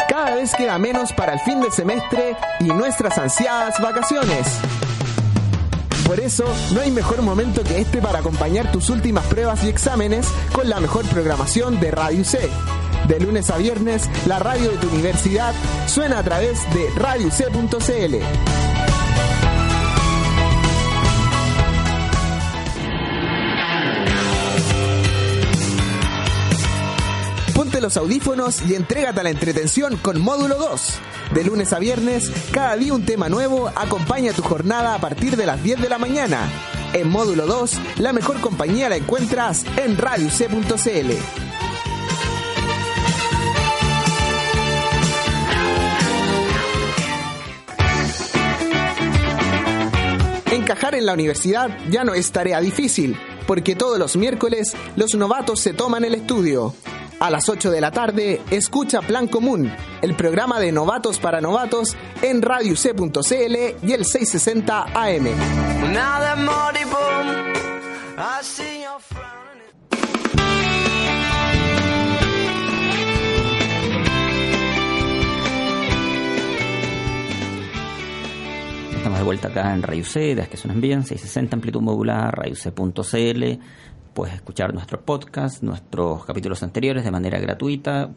[0.09, 4.86] Cada vez queda menos para el fin del semestre y nuestras ansiadas vacaciones.
[6.07, 10.29] Por eso, no hay mejor momento que este para acompañar tus últimas pruebas y exámenes
[10.53, 12.49] con la mejor programación de Radio C.
[13.09, 15.53] De lunes a viernes, la radio de tu universidad
[15.87, 18.86] suena a través de radioc.cl.
[27.95, 30.95] audífonos y entrégate a la entretención con Módulo 2.
[31.35, 35.47] De lunes a viernes, cada día un tema nuevo acompaña tu jornada a partir de
[35.47, 36.51] las 10 de la mañana.
[36.93, 41.13] En Módulo 2, la mejor compañía la encuentras en radioc.cl.
[50.51, 55.61] Encajar en la universidad ya no es tarea difícil, porque todos los miércoles los novatos
[55.61, 56.75] se toman el estudio.
[57.19, 61.97] A las 8 de la tarde, escucha Plan Común, el programa de novatos para novatos
[62.21, 65.27] en radioc.cl y el 660 AM.
[78.95, 83.59] Estamos de vuelta acá en Radio C, de que suenan bien, 660 amplitud modular, radioc.cl.
[84.17, 88.09] Puedes escuchar nuestros podcasts, nuestros capítulos anteriores de manera gratuita.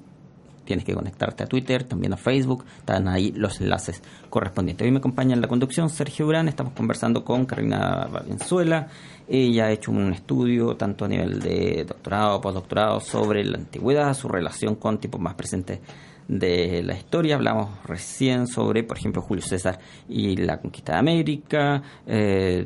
[0.63, 2.63] Tienes que conectarte a Twitter, también a Facebook.
[2.77, 4.85] Están ahí los enlaces correspondientes.
[4.85, 6.47] Hoy me acompaña en la conducción Sergio Urán.
[6.47, 8.87] Estamos conversando con Carolina Valenzuela.
[9.27, 14.29] Ella ha hecho un estudio tanto a nivel de doctorado postdoctorado sobre la antigüedad, su
[14.29, 15.81] relación con tipos más presentes
[16.29, 17.35] de la historia.
[17.35, 21.83] Hablamos recién sobre, por ejemplo, Julio César y la conquista de América.
[22.07, 22.65] Eh,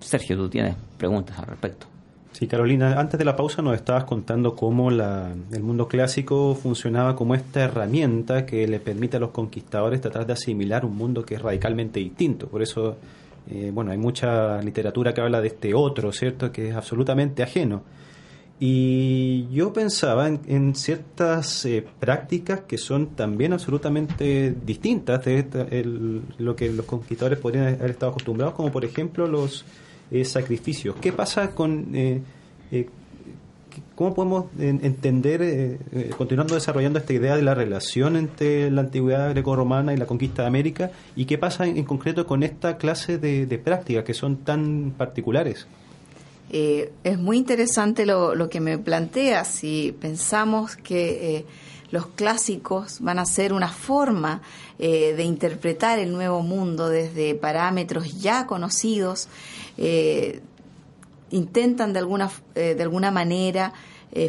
[0.00, 1.93] Sergio, tú tienes preguntas al respecto.
[2.34, 7.14] Sí, Carolina, antes de la pausa nos estabas contando cómo la, el mundo clásico funcionaba
[7.14, 11.36] como esta herramienta que le permite a los conquistadores tratar de asimilar un mundo que
[11.36, 12.48] es radicalmente distinto.
[12.48, 12.96] Por eso,
[13.48, 17.84] eh, bueno, hay mucha literatura que habla de este otro, ¿cierto?, que es absolutamente ajeno.
[18.58, 25.84] Y yo pensaba en, ciertas eh, prácticas que son también absolutamente distintas de
[26.38, 29.64] lo que los conquistadores podrían haber estado acostumbrados, como por ejemplo los
[30.24, 30.96] sacrificios.
[31.00, 31.94] ¿Qué pasa con...
[31.94, 32.22] Eh,
[33.96, 35.78] ¿Cómo podemos entender,
[36.16, 40.48] continuando desarrollando esta idea de la relación entre la antigüedad greco-romana y la conquista de
[40.48, 40.90] América?
[41.16, 45.66] ¿Y qué pasa en, concreto con esta clase de, de prácticas que son tan particulares?
[46.50, 51.46] Eh, es muy interesante lo, lo, que me plantea si pensamos que eh,
[51.94, 54.42] los clásicos van a ser una forma
[54.78, 59.28] eh, de interpretar el nuevo mundo desde parámetros ya conocidos,
[61.30, 63.72] intentan de alguna, de alguna manera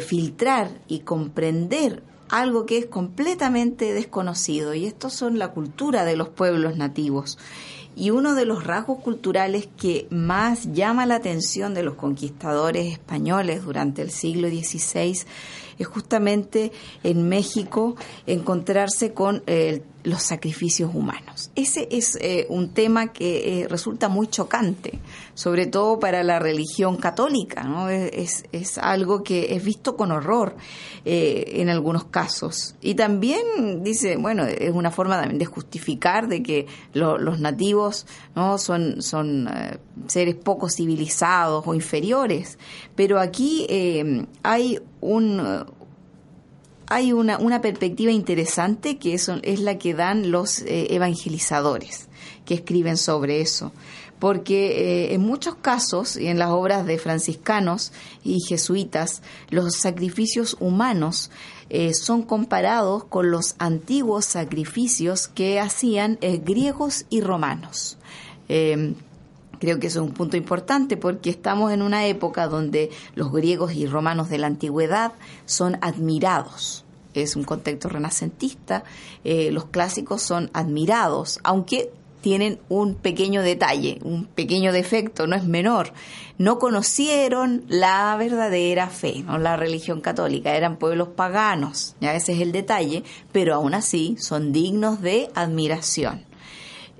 [0.00, 6.28] filtrar y comprender algo que es completamente desconocido y estos son la cultura de los
[6.28, 7.38] pueblos nativos.
[7.94, 13.64] Y uno de los rasgos culturales que más llama la atención de los conquistadores españoles
[13.64, 15.18] durante el siglo XVI
[15.78, 21.50] es justamente en México encontrarse con eh, los sacrificios humanos.
[21.56, 25.00] Ese es eh, un tema que eh, resulta muy chocante,
[25.34, 27.88] sobre todo para la religión católica, ¿no?
[27.88, 30.56] Es, es algo que es visto con horror
[31.08, 32.74] en algunos casos.
[32.80, 39.02] Y también dice, bueno, es una forma de justificar de que los nativos no son,
[39.02, 39.48] son
[40.08, 42.58] seres poco civilizados o inferiores,
[42.96, 43.66] pero aquí
[44.42, 45.66] hay un,
[46.88, 52.08] hay una, una perspectiva interesante que es, es la que dan los eh, evangelizadores
[52.44, 53.72] que escriben sobre eso.
[54.18, 57.92] Porque eh, en muchos casos, y en las obras de franciscanos
[58.24, 59.20] y jesuitas,
[59.50, 61.30] los sacrificios humanos
[61.68, 67.98] eh, son comparados con los antiguos sacrificios que hacían griegos y romanos.
[69.60, 73.74] Creo que eso es un punto importante porque estamos en una época donde los griegos
[73.74, 75.12] y romanos de la antigüedad
[75.44, 76.84] son admirados.
[77.14, 78.84] Es un contexto renacentista,
[79.24, 81.90] eh, los clásicos son admirados, aunque
[82.20, 85.92] tienen un pequeño detalle, un pequeño defecto, no es menor.
[86.38, 92.40] No conocieron la verdadera fe, no la religión católica, eran pueblos paganos, ya ese es
[92.40, 96.26] el detalle, pero aún así son dignos de admiración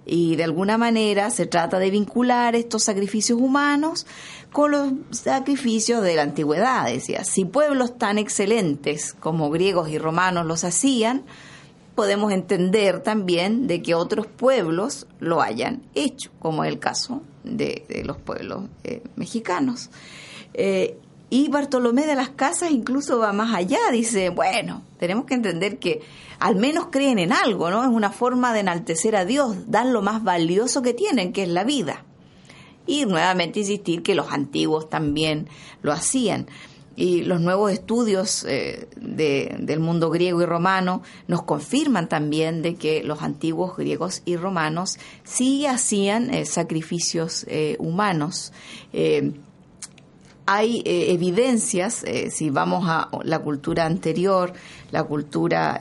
[0.06, 4.06] y de alguna manera se trata de vincular estos sacrificios humanos
[4.52, 6.86] con los sacrificios de la antigüedad.
[6.86, 11.24] Decía, si pueblos tan excelentes como griegos y romanos los hacían,
[11.96, 17.84] podemos entender también de que otros pueblos lo hayan hecho, como es el caso de,
[18.04, 19.90] los pueblos eh, mexicanos.
[20.54, 20.98] Eh,
[21.28, 26.02] Y Bartolomé de las Casas incluso va más allá, dice, bueno, tenemos que entender que
[26.38, 27.82] al menos creen en algo, ¿no?
[27.82, 31.48] Es una forma de enaltecer a Dios, dan lo más valioso que tienen, que es
[31.48, 32.04] la vida.
[32.86, 35.48] Y nuevamente insistir que los antiguos también
[35.82, 36.46] lo hacían.
[36.94, 43.02] Y los nuevos estudios eh, del mundo griego y romano nos confirman también de que
[43.02, 48.52] los antiguos griegos y romanos sí hacían eh, sacrificios eh, humanos
[50.46, 54.52] hay eh, evidencias, eh, si vamos a la cultura anterior,
[54.92, 55.80] la cultura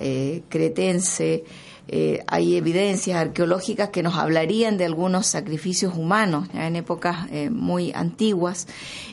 [1.87, 8.67] eh, hay evidencias arqueológicas que nos hablarían de algunos sacrificios humanos en épocas muy antiguas.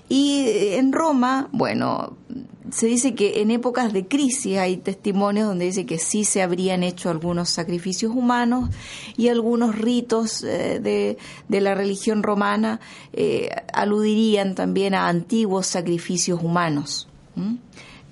[0.08, 0.44] Y
[0.74, 2.16] en Roma, bueno,
[2.72, 6.82] se dice que en épocas de crisis hay testimonios donde dice que sí se habrían
[6.82, 8.70] hecho algunos sacrificios humanos
[9.16, 12.80] y algunos ritos eh, de, la religión romana
[13.12, 17.08] eh, aludirían también a antiguos sacrificios humanos.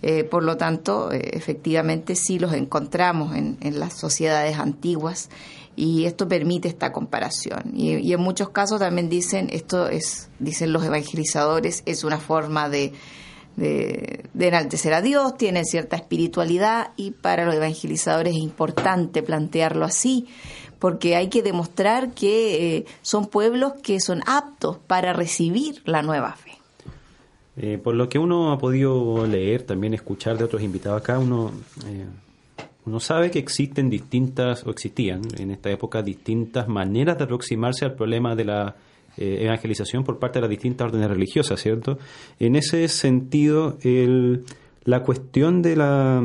[0.02, 5.28] Eh, por lo tanto, efectivamente sí los encontramos en, las sociedades antiguas
[5.76, 7.72] y esto permite esta comparación.
[7.74, 12.68] Y, y en muchos casos también dicen, esto es, dicen los evangelizadores, es una forma
[12.68, 12.92] de
[13.56, 20.26] de, enaltecer a Dios, tiene cierta espiritualidad y para los evangelizadores es importante plantearlo así,
[20.78, 26.34] porque hay que demostrar que eh, son pueblos que son aptos para recibir la nueva
[26.34, 26.49] fe.
[27.62, 31.52] Eh, por lo que uno ha podido leer, también escuchar de otros invitados acá, uno,
[31.86, 32.06] eh,
[32.86, 37.92] uno sabe que existen distintas, o existían en esta época, distintas maneras de aproximarse al
[37.92, 38.76] problema de la
[39.18, 41.98] eh, evangelización por parte de las distintas órdenes religiosas, ¿cierto?
[42.38, 44.42] En ese sentido, el,
[44.84, 46.22] la cuestión de, la,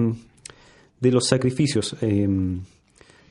[1.01, 2.29] de los sacrificios, eh,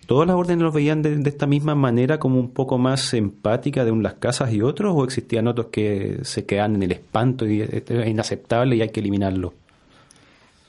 [0.07, 3.91] ¿todas las órdenes los veían de, esta misma manera, como un poco más empática de
[3.91, 7.83] unas casas y otros, o existían otros que se quedan en el espanto y es
[8.07, 9.55] inaceptable y hay que eliminarlo?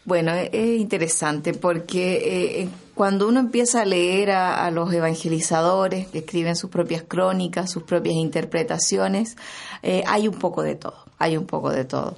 [0.05, 6.55] Bueno, es interesante porque eh, cuando uno empieza a leer a, los evangelizadores que escriben
[6.55, 9.35] sus propias crónicas, sus propias interpretaciones,
[9.81, 12.17] eh, hay un poco de todo, hay un poco de todo.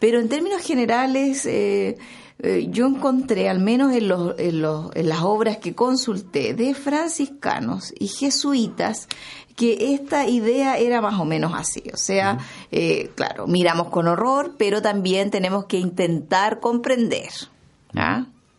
[0.00, 1.96] Pero en términos generales, eh,
[2.70, 7.92] yo encontré, al menos en, los, en, los, en las obras que consulté, de franciscanos
[7.98, 9.08] y jesuitas,
[9.58, 11.82] que esta idea era más o menos así.
[11.92, 12.38] O sea,
[12.70, 17.30] eh, claro, miramos con horror, pero también tenemos que intentar comprender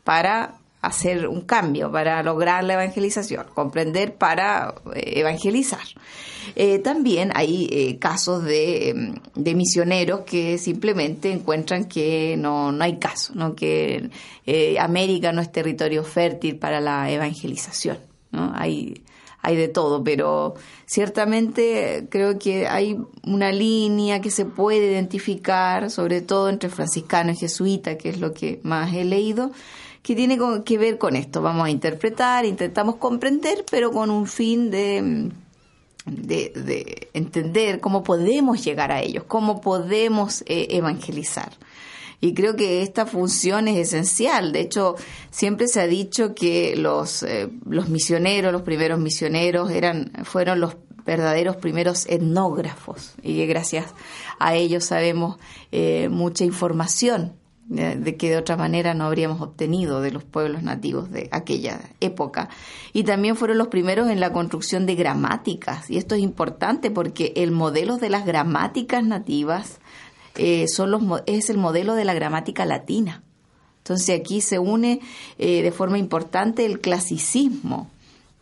[0.04, 5.84] para hacer un cambio, para lograr la evangelización, comprender para eh, evangelizar.
[6.56, 13.34] Eh, también hay casos de, de, misioneros que simplemente encuentran que no, no hay caso,
[13.36, 13.56] ¿no?
[13.56, 14.10] que
[14.80, 18.00] América no es territorio fértil para la evangelización.
[18.32, 18.52] ¿no?
[18.56, 19.04] Hay
[19.42, 20.56] hay de todo, pero
[20.86, 27.38] ciertamente creo que hay una línea que se puede identificar, sobre todo entre franciscano y
[27.38, 29.52] jesuita, que es lo que más he leído,
[30.10, 31.39] que tiene que ver con esto.
[31.43, 35.30] Vamos a interpretar, intentamos comprender, pero con un fin de,
[36.07, 41.51] de, entender cómo podemos llegar a ellos, cómo podemos eh, evangelizar.
[42.22, 44.51] Y creo que esta función es esencial.
[44.51, 44.95] De hecho,
[45.30, 50.76] siempre se ha dicho que los, eh, los misioneros, los primeros misioneros, eran, fueron los
[51.05, 53.86] verdaderos primeros etnógrafos y que gracias
[54.39, 55.38] a ellos sabemos
[55.72, 57.39] eh, mucha información
[57.70, 62.49] de que de otra manera no habríamos obtenido de los pueblos nativos de aquella época.
[62.93, 65.89] Y también fueron los primeros en la construcción de gramáticas.
[65.89, 69.80] Y esto es importante porque el modelo de las gramáticas nativas
[70.36, 70.65] eh,
[71.26, 73.22] es el modelo de la gramática latina.
[73.80, 74.99] Entonces aquí se une
[75.38, 77.89] eh, de forma importante el clasicismo,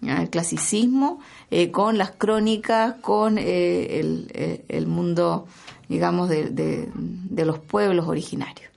[0.01, 1.19] el clasicismo
[1.51, 5.47] eh, con las crónicas, con el, mundo,
[5.89, 6.89] digamos, de,
[7.36, 8.76] los pueblos originarios.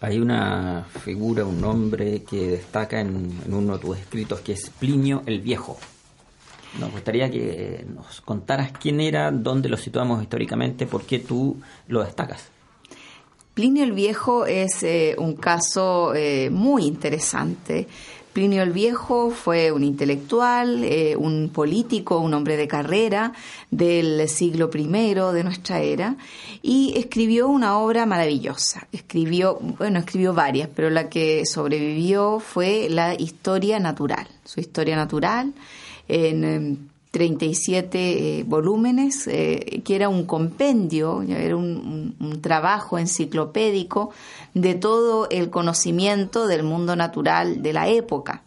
[0.00, 5.22] Hay una figura, un nombre que destaca en, uno de tus escritos que es Plinio
[5.26, 5.78] el Viejo.
[6.78, 11.56] Nos gustaría que nos contaras quién era, dónde lo situamos históricamente, por qué tú
[11.88, 12.50] lo destacas.
[13.54, 17.88] Plinio el Viejo es eh, un caso eh, muy interesante.
[18.36, 23.32] Plinio el Viejo fue un intelectual, eh, un político, un hombre de carrera
[23.70, 26.16] del siglo I de nuestra era
[26.60, 28.88] y escribió una obra maravillosa.
[28.92, 34.28] Escribió, bueno, escribió varias, pero la que sobrevivió fue la historia natural.
[34.44, 35.54] Su historia natural
[36.06, 44.10] en 37 em, eh, volúmenes, eh, que era un compendio, era un, trabajo enciclopédico
[44.52, 48.42] de todo el conocimiento del mundo natural de la época.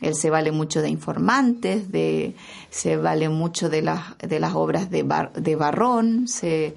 [0.00, 2.34] Él se vale mucho de informantes, de,
[2.70, 5.04] se vale mucho de las, de las obras de,
[5.34, 6.76] de Barrón, se,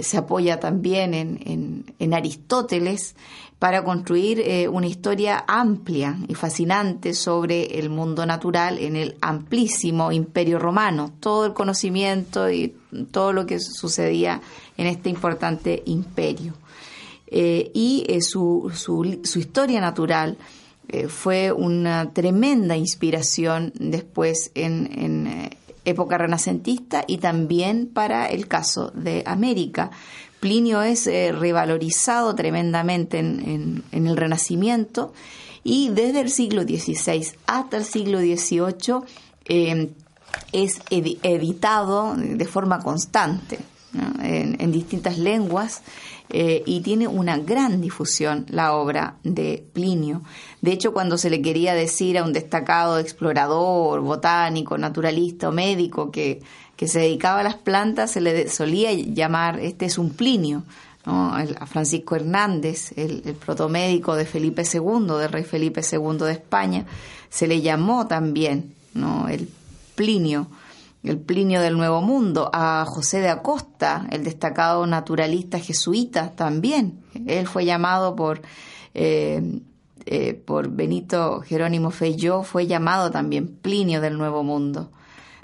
[0.00, 3.14] se apoya también en, en, Aristóteles
[3.58, 10.12] para construir eh, una historia amplia y fascinante sobre el mundo natural en el amplísimo
[10.12, 12.74] imperio romano, todo el conocimiento y
[13.10, 14.40] todo lo que sucedía
[14.76, 16.54] en este importante imperio.
[17.30, 20.36] y su, su, su, historia natural
[21.08, 25.50] fue una tremenda inspiración después en
[25.84, 29.90] época renacentista y también para el caso de América.
[30.40, 35.12] Plinio es eh, revalorizado tremendamente en, el Renacimiento
[35.62, 39.04] y desde el siglo XVI hasta el siglo XVIII
[39.44, 39.90] eh,
[40.52, 43.58] es editado de forma constante
[44.22, 45.82] en, distintas lenguas
[46.32, 50.22] eh, y tiene una gran difusión la obra de Plinio.
[50.60, 56.12] De hecho, cuando se le quería decir a un destacado explorador, botánico, naturalista o médico
[56.12, 56.40] que,
[56.76, 60.62] que se dedicaba a las plantas, se le solía llamar, este es un Plinio.
[61.04, 66.84] a Francisco Hernández, el, el, protomédico de Felipe II, de rey Felipe II de España,
[67.28, 69.28] se le llamó también ¿no?
[69.28, 69.48] el
[69.96, 70.46] Plinio
[71.02, 77.00] el Plinio del Nuevo Mundo, a José de Acosta, el destacado naturalista jesuita también.
[77.26, 78.42] Él fue llamado por,
[78.94, 79.60] eh,
[80.04, 84.90] eh, por Benito Jerónimo Feyó, fue llamado también Plinio del Nuevo Mundo.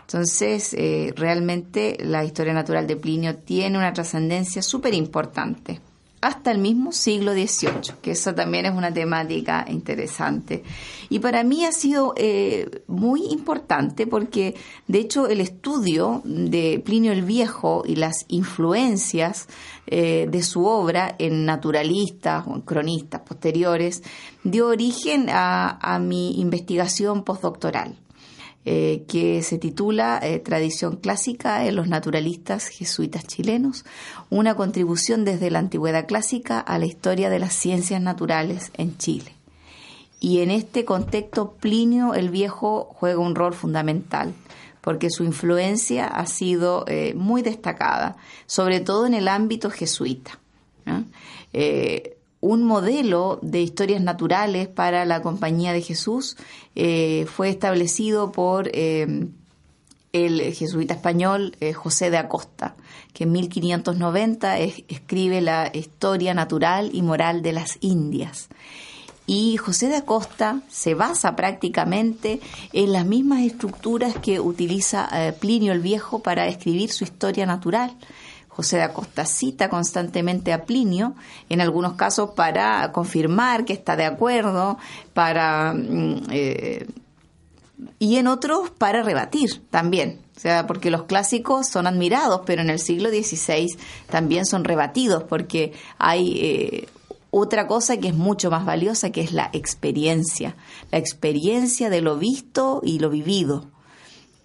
[0.02, 5.80] Entonces, eh, realmente la historia natural de Plinio tiene una trascendencia súper importante
[6.26, 10.64] hasta el mismo siglo XVIII, que eso también es una temática interesante.
[11.08, 14.56] Y para mí ha sido eh, muy importante porque,
[14.88, 19.46] de hecho, el estudio de Plinio el Viejo y las influencias
[19.86, 24.02] eh, de su obra en naturalistas o en cronistas posteriores
[24.42, 27.96] dio origen a mi investigación postdoctoral.
[28.68, 33.84] Eh, que se titula eh, Tradición clásica en los naturalistas jesuitas chilenos,
[34.28, 39.32] una contribución desde la antigüedad clásica a la historia de las ciencias naturales en Chile.
[40.18, 44.34] Y en este contexto Plinio el Viejo juega un rol fundamental
[44.80, 50.40] porque su influencia ha sido eh, muy destacada, sobre todo en el ámbito jesuita
[52.40, 56.36] un modelo de historias naturales para la Compañía de Jesús
[56.74, 59.26] eh, fue establecido por eh,
[60.12, 62.74] el jesuita español eh, José de Acosta,
[63.12, 68.48] que en 1590 escribe la historia natural y moral de las Indias.
[69.26, 72.40] Y José de Acosta se basa prácticamente
[72.72, 75.10] en las mismas estructuras que utiliza
[75.40, 77.96] Plinio el Viejo para escribir su historia natural.
[78.56, 81.14] José de Acosta cita constantemente a Plinio,
[81.50, 84.78] en algunos casos para confirmar que está de acuerdo,
[85.12, 86.86] para mm, eh,
[87.98, 90.20] y en otros para rebatir también.
[90.34, 93.76] O sea, porque los clásicos son admirados, pero en el siglo XVI
[94.08, 96.88] también son rebatidos, porque hay eh,
[97.30, 100.56] otra cosa que es mucho más valiosa, que es la experiencia,
[100.90, 103.66] la experiencia de lo visto y lo vivido,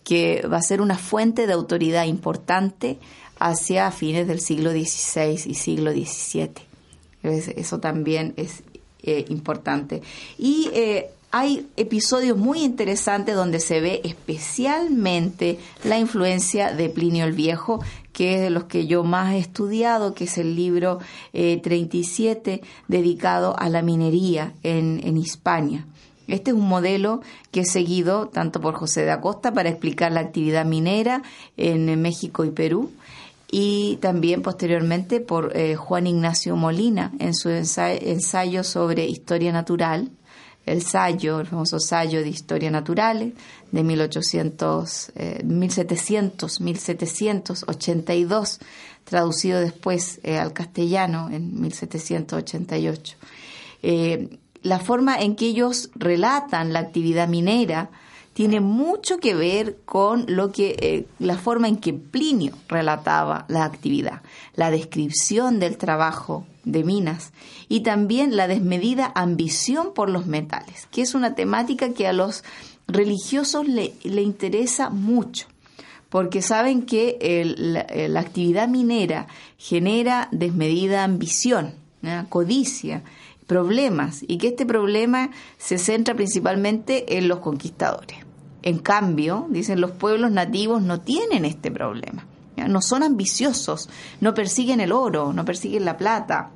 [0.03, 2.99] que va a ser una fuente de autoridad importante
[3.41, 6.51] hacia fines del siglo XVI y siglo XVII.
[7.23, 8.63] Eso también es
[9.01, 10.01] eh, importante.
[10.37, 17.33] Y eh, hay episodios muy interesantes donde se ve especialmente la influencia de Plinio el
[17.33, 17.83] Viejo,
[18.13, 20.99] que es de los que yo más he estudiado, que es el libro
[21.31, 25.87] 37 eh, dedicado a la minería en, en Hispania.
[26.27, 27.21] Este es un modelo
[27.51, 31.23] que es seguido tanto por José de Acosta para explicar la actividad minera
[31.57, 32.91] en México y Perú,
[33.51, 40.09] y también posteriormente por eh, Juan Ignacio Molina en su ensayo, sobre historia natural,
[40.65, 43.33] el Sayo, el famoso Sayo de Historia Natural
[43.71, 45.11] de 1800,
[45.43, 48.59] 1700, 1782,
[49.03, 53.17] traducido después eh, al castellano en 1788.
[53.83, 57.89] Eh, la forma en que ellos relatan la actividad minera
[58.33, 63.65] tiene mucho que ver con lo que eh, la forma en que Plinio relataba la
[63.65, 64.21] actividad,
[64.55, 67.33] la descripción del trabajo de minas
[67.67, 72.43] y también la desmedida ambición por los metales, que es una temática que a los
[72.87, 75.47] religiosos le, interesa mucho,
[76.09, 77.45] porque saben que
[78.07, 79.27] la, actividad minera
[79.57, 81.73] genera desmedida ambición,
[82.29, 83.03] codicia,
[83.47, 88.17] problemas y que este problema se centra principalmente en los conquistadores.
[88.63, 92.25] En cambio, dicen los pueblos nativos no tienen este problema,
[92.67, 93.89] no son ambiciosos,
[94.19, 96.51] no persiguen el oro, no persiguen la plata.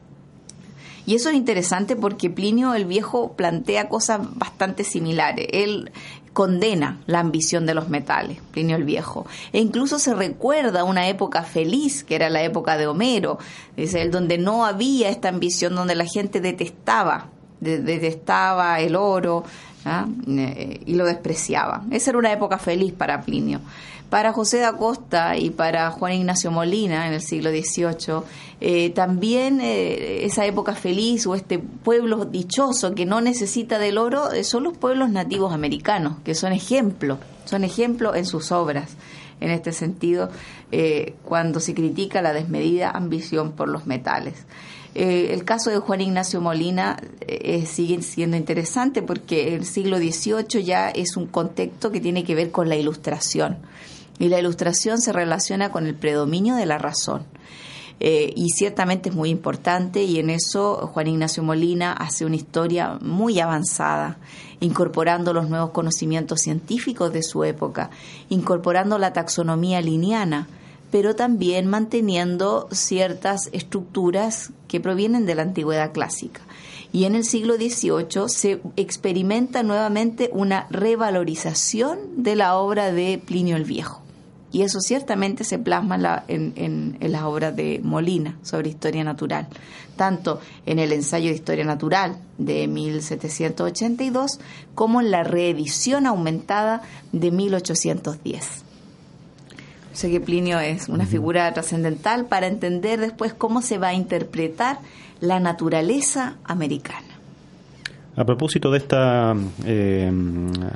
[1.08, 5.48] Y eso es interesante porque Plinio el Viejo plantea cosas bastante similares.
[5.52, 5.92] Él
[6.34, 9.26] condena la ambición de los metales, Plinio el Viejo.
[9.54, 13.38] E incluso se recuerda una época feliz, que era la época de Homero,
[13.78, 17.30] es el donde no había esta ambición, donde la gente detestaba,
[17.60, 19.44] detestaba el oro
[19.86, 20.08] ¿ah?
[20.28, 21.84] eh, y lo despreciaba.
[21.92, 23.62] Esa era una época feliz para Plinio.
[24.10, 28.24] Para José de Acosta y para Juan Ignacio Molina en el siglo XVIII,
[28.62, 34.32] eh, también eh, esa época feliz o este pueblo dichoso que no necesita del oro
[34.32, 38.92] eh, son los pueblos nativos americanos, que son ejemplo, son ejemplo en sus obras.
[39.42, 40.30] En este sentido,
[41.24, 44.46] cuando se critica la desmedida ambición por los metales.
[44.94, 46.98] el caso de Juan Ignacio Molina
[47.66, 52.52] sigue siendo interesante porque el siglo XVIII ya es un contexto que tiene que ver
[52.52, 53.58] con la ilustración
[54.20, 57.26] y la ilustración se relaciona con el predominio de la razón.
[58.00, 62.98] Eh, y ciertamente es muy importante y en eso Juan Ignacio Molina hace una historia
[63.02, 64.18] muy avanzada,
[64.60, 67.90] incorporando los nuevos conocimientos científicos de su época,
[68.30, 70.48] incorporando la taxonomía lineana,
[70.92, 76.42] pero también manteniendo ciertas estructuras que provienen de la antigüedad clásica.
[76.92, 83.58] Y en el siglo XVIII se experimenta nuevamente una revalorización de la obra de Plinio
[83.58, 84.05] el Viejo.
[84.56, 89.48] Y eso ciertamente se plasma en, en, las obras de Molina sobre historia natural,
[89.98, 94.40] tanto en el ensayo de historia natural de 1782
[94.74, 98.64] como en la reedición aumentada de 1810.
[99.92, 104.80] Sé que Plinio es una figura trascendental para entender después cómo se va a interpretar
[105.20, 107.15] la naturaleza americana.
[108.18, 109.36] A propósito de esta
[109.66, 110.10] eh,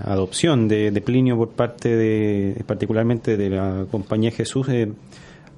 [0.03, 4.91] adopción de, Plinio por parte de, particularmente de la compañía Jesús, eh,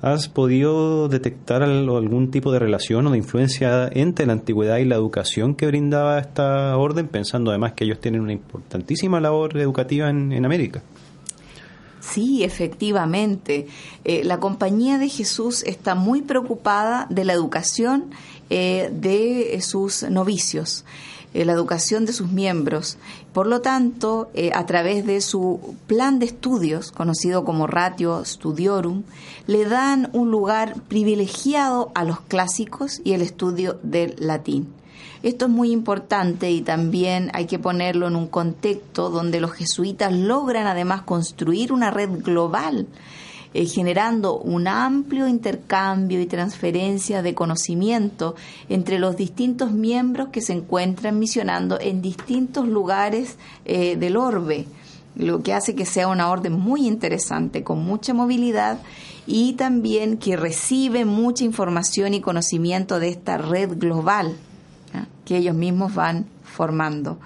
[0.04, 4.94] ¿has podido detectar algún tipo de relación o de influencia entre la antigüedad y la
[4.94, 10.46] educación que brindaba esta orden, pensando además que ellos tienen una importantísima labor educativa en,
[10.46, 10.84] América?
[12.00, 13.66] Sí, efectivamente.
[14.04, 18.12] Eh, la compañía de Jesús está muy preocupada de la educación
[18.50, 20.84] de sus novicios.
[21.34, 22.98] Eh, la educación de sus miembros.
[23.32, 29.04] Por lo tanto, eh, a través de su plan de estudios, conocido como Ratio Studiorum,
[29.48, 34.74] le dan un lugar privilegiado a los clásicos y el estudio del latín.
[35.24, 40.12] Esto es muy importante y también hay que ponerlo en un contexto donde los jesuitas
[40.12, 42.88] logran además construir una red global
[43.54, 48.36] eh, generando un amplio intercambio y transferencia de conocimiento
[48.70, 54.68] entre los distintos miembros que se encuentran misionando en distintos lugares eh, del orbe,
[55.16, 58.80] lo que hace que sea una orden muy interesante, con mucha movilidad
[59.28, 64.36] y también que recibe mucha información y conocimiento de esta red global
[65.26, 67.18] que ellos mismos van formando.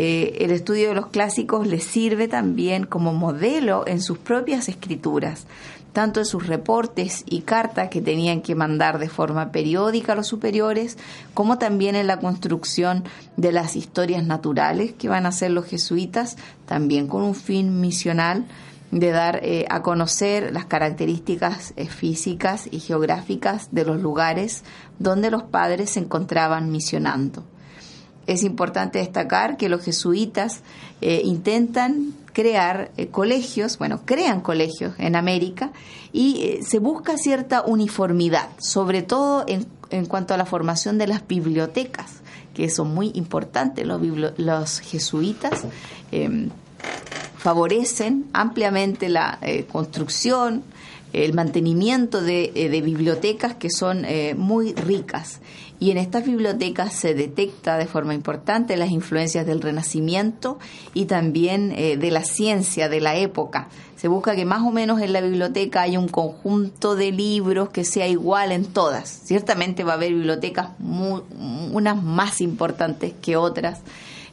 [0.00, 5.48] Eh, el estudio de los clásicos les sirve también como modelo en sus propias escrituras,
[5.92, 10.28] tanto en sus reportes y cartas que tenían que mandar de forma periódica a los
[10.28, 10.98] superiores,
[11.34, 13.02] como también en la construcción
[13.36, 18.44] de las historias naturales que van a hacer los jesuitas, también con un fin misional
[18.92, 24.62] de dar eh, a conocer las características eh, físicas y geográficas de los lugares
[25.00, 27.42] donde los padres se encontraban misionando.
[28.28, 30.60] Es importante destacar que los jesuitas
[31.00, 35.72] eh, intentan crear eh, colegios, bueno, crean colegios en América
[36.12, 41.06] y eh, se busca cierta uniformidad, sobre todo en, en, cuanto a la formación de
[41.06, 42.20] las bibliotecas,
[42.52, 43.86] que son muy importantes.
[43.86, 44.02] Los,
[44.36, 45.64] los jesuitas
[46.12, 46.50] em,
[47.38, 49.38] favorecen ampliamente la
[49.72, 50.64] construcción,
[51.14, 54.04] el mantenimiento de, de, bibliotecas que son
[54.36, 55.40] muy ricas
[55.80, 60.58] y en estas bibliotecas se detecta de forma importante las influencias del Renacimiento
[60.92, 63.68] y también eh, de la ciencia de la época.
[63.96, 67.84] Se busca que más o menos en la biblioteca haya un conjunto de libros que
[67.84, 69.08] sea igual en todas.
[69.08, 73.80] Ciertamente va a haber bibliotecas unas más importantes que otras,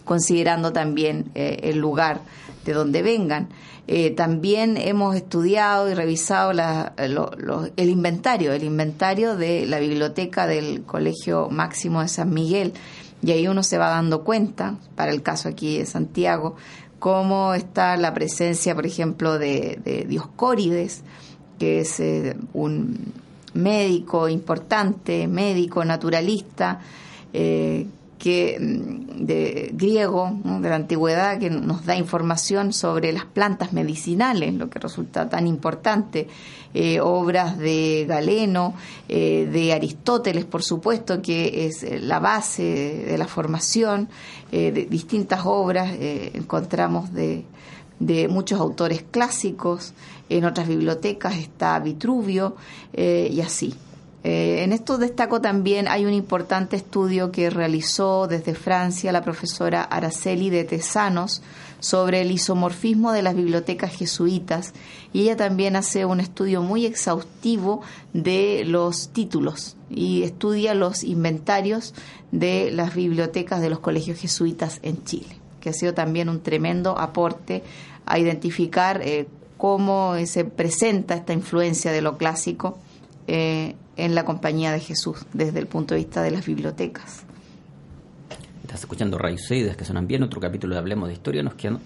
[0.03, 2.21] considerando también eh, el lugar
[2.63, 3.49] de donde vengan.
[3.87, 11.49] Eh, también hemos estudiado y revisado el inventario, el inventario de la biblioteca del Colegio
[11.49, 12.73] Máximo de San Miguel.
[13.21, 16.55] Y ahí uno se va dando cuenta, para el caso aquí de Santiago,
[16.99, 21.03] cómo está la presencia, por ejemplo, de, Dioscórides,
[21.59, 23.13] que es eh, un
[23.53, 26.81] médico importante, médico naturalista,
[27.33, 27.85] eh,
[28.17, 34.53] que mm, de griego de la antigüedad que nos da información sobre las plantas medicinales,
[34.53, 36.27] lo que resulta tan importante.
[36.77, 38.73] Eh, obras de Galeno,
[39.07, 44.09] eh, de Aristóteles, por supuesto, que es eh, la base de la formación,
[44.51, 47.43] de distintas obras encontramos de,
[47.99, 49.93] de muchos autores clásicos,
[50.29, 52.55] en otras bibliotecas está Vitruvio
[52.93, 53.73] y así.
[54.27, 59.83] Eh, en esto destaco también, hay un importante estudio que realizó desde Francia la profesora
[59.83, 61.43] Araceli de Tesanos
[61.79, 64.73] sobre el isomorfismo de las bibliotecas jesuitas
[65.13, 71.93] y ella también hace un estudio muy exhaustivo de los títulos y estudia los inventarios
[72.31, 76.97] de las bibliotecas de los colegios jesuitas en Chile, que ha sido también un tremendo
[76.97, 77.61] aporte
[78.07, 82.79] a identificar eh, cómo se presenta esta influencia de lo clásico
[83.27, 87.23] eh, en la compañía de Jesús desde el punto de vista de las bibliotecas.
[88.63, 91.79] Estás escuchando Raíces que suenan bien, otro capítulo de Hablemos de Historia, nos quedan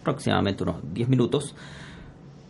[0.00, 1.54] aproximadamente unos 10 minutos.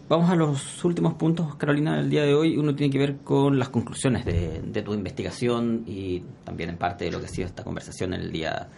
[0.08, 2.56] Vamos a los últimos puntos, Carolina, del día de hoy.
[2.56, 7.10] Uno tiene que ver con las conclusiones de, tu investigación y también en parte de
[7.10, 8.68] lo que ha sido esta conversación en el día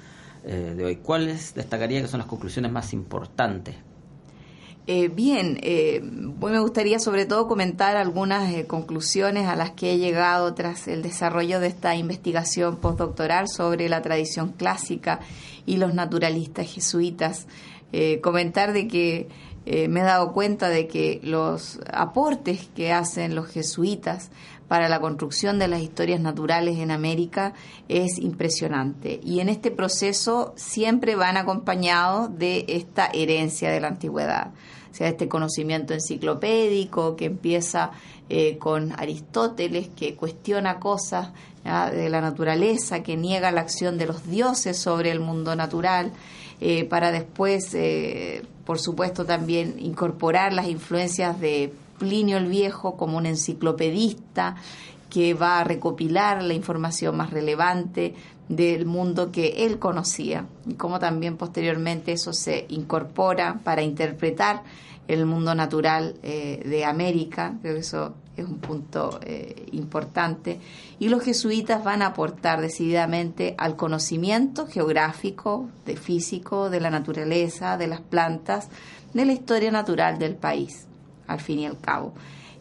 [0.45, 0.97] eh, de hoy.
[0.97, 3.75] ¿Cuáles destacaría que son las conclusiones más importantes
[4.87, 9.99] eh, bien, eh, me gustaría sobre todo comentar algunas eh, conclusiones a las que he
[9.99, 15.21] llegado tras el desarrollo de esta investigación postdoctoral sobre la tradición clásica
[15.65, 17.47] y los naturalistas jesuitas.
[17.93, 19.29] Eh, comentar de que
[19.67, 24.31] me he dado cuenta de que los aportes que hacen los jesuitas
[24.69, 27.53] para la construcción de las historias naturales en América
[27.89, 29.21] es impresionante.
[29.23, 34.53] Y en este proceso siempre van acompañados de esta herencia de la antigüedad
[34.95, 37.91] sea este conocimiento enciclopédico que empieza
[38.29, 41.31] eh, con Aristóteles, que cuestiona cosas
[41.65, 46.13] de la naturaleza, que niega la acción de los dioses sobre el mundo natural,
[46.61, 53.17] eh, para después, eh, por supuesto, también incorporar las influencias de Plinio el Viejo como
[53.19, 54.57] un enciclopedista
[55.11, 58.15] que va a recopilar la información más relevante
[58.49, 64.63] del mundo que él conocía y cómo también posteriormente eso se incorpora para interpretar
[65.09, 70.61] el mundo natural eh, de América, creo que eso es un punto eh, importante,
[70.99, 77.77] y los jesuitas van a aportar decididamente al conocimiento geográfico, de físico, de la naturaleza,
[77.77, 78.69] de las plantas,
[79.13, 80.87] de la historia natural del país,
[81.27, 82.15] al fin y al cabo.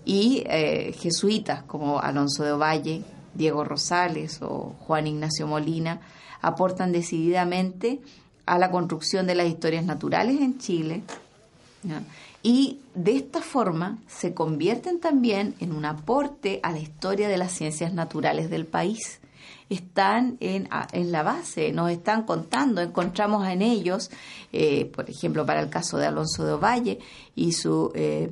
[0.05, 3.03] Y eh, jesuitas como Alonso de Ovalle,
[3.33, 6.01] Diego Rosales o Juan Ignacio Molina
[6.41, 8.01] aportan decididamente
[8.45, 11.03] a la construcción de las historias naturales en Chile.
[12.41, 17.53] Y de esta forma se convierten también en un aporte a la historia de las
[17.53, 19.19] ciencias naturales del país.
[19.73, 20.69] Están en,
[21.11, 24.11] la base, nos están contando, encontramos en ellos,
[24.51, 26.99] eh, por ejemplo, para el caso de Alonso de Ovalle
[27.35, 28.29] y su, eh,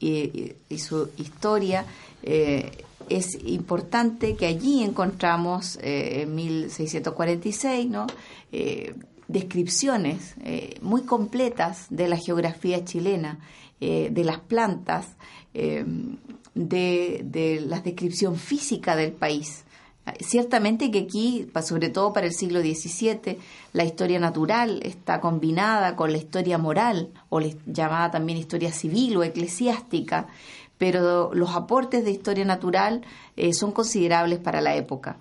[0.00, 1.84] y, su historia,
[2.22, 2.70] eh,
[3.10, 8.06] es importante que allí encontramos en 1646 ¿no?
[9.28, 10.36] Descripciones
[10.80, 13.40] muy completas de la geografía chilena,
[13.78, 15.16] de las plantas,
[15.52, 15.90] de,
[16.54, 19.64] de, la descripción física del país.
[20.20, 23.38] Ciertamente que aquí, sobre todo para el siglo XVII,
[23.72, 29.24] la historia natural está combinada con la historia moral, o llamada también historia civil o
[29.24, 30.26] eclesiástica,
[30.78, 33.02] pero los aportes de historia natural
[33.36, 35.18] eh, son considerables para la época.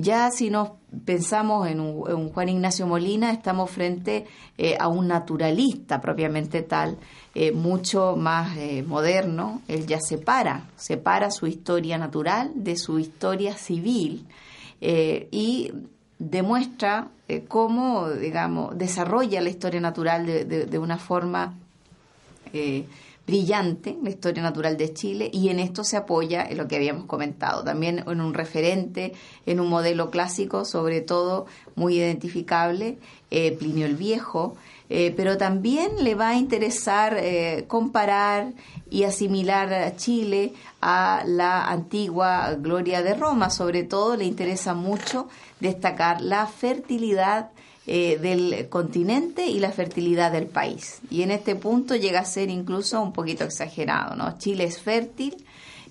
[0.00, 0.70] Ya si nos
[1.04, 4.26] pensamos en un, Juan Ignacio Molina, estamos frente
[4.56, 6.98] eh, a un naturalista propiamente tal,
[7.34, 9.60] eh, mucho más moderno.
[9.66, 14.24] Él ya separa, separa su historia natural de su historia civil
[14.80, 15.72] y
[16.20, 17.08] demuestra
[17.48, 21.54] cómo, digamos, desarrolla la historia natural de una forma
[23.28, 27.04] brillante, la historia natural de Chile, y en esto se apoya en lo que habíamos
[27.04, 29.12] comentado, también en un referente,
[29.44, 31.44] en un modelo clásico, sobre todo
[31.76, 32.96] muy identificable,
[33.30, 34.56] eh, Plinio el Viejo,
[34.88, 38.54] eh, pero también le va a interesar eh, comparar
[38.88, 45.28] y asimilar a Chile a la antigua gloria de Roma, sobre todo le interesa mucho
[45.60, 47.50] destacar la fertilidad
[47.90, 51.00] eh, del continente y la fertilidad del país.
[51.10, 54.36] Y en este punto llega a ser incluso un poquito exagerado, ¿no?
[54.36, 55.46] Chile es fértil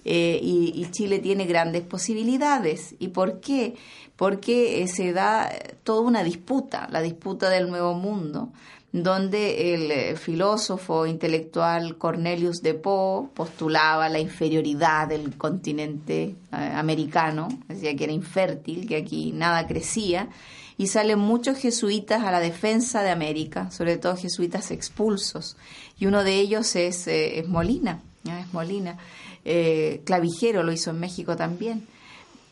[0.05, 2.93] eh, y, Chile tiene grandes posibilidades.
[2.99, 3.73] ¿Y por qué?
[4.15, 5.51] Porque eh, se da
[5.83, 8.49] toda una disputa, la disputa del nuevo mundo,
[8.91, 18.03] donde el filósofo intelectual Cornelius de Poe postulaba la inferioridad del continente americano, decía que
[18.03, 20.29] era infértil, que aquí nada crecía,
[20.77, 25.57] y salen muchos jesuitas a la defensa de América, sobre todo jesuitas expulsos,
[25.97, 28.97] y uno de ellos es, eh, es Molina, es Molina,
[29.45, 31.87] eh, Clavijero lo hizo en México también.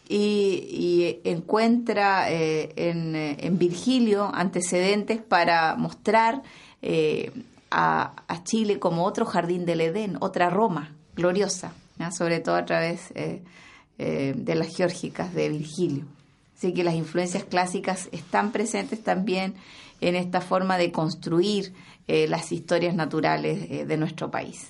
[0.07, 6.43] Y, encuentra eh, en, en, Virgilio antecedentes para mostrar
[7.71, 11.73] a, Chile como otro jardín del Edén, otra Roma gloriosa,
[12.11, 13.41] sobre todo a través eh,
[13.97, 16.05] eh, de las geórgicas de Virgilio.
[16.57, 19.55] Así que las influencias clásicas están presentes también
[20.01, 21.73] en esta forma de construir
[22.07, 24.69] eh, las historias naturales de nuestro país.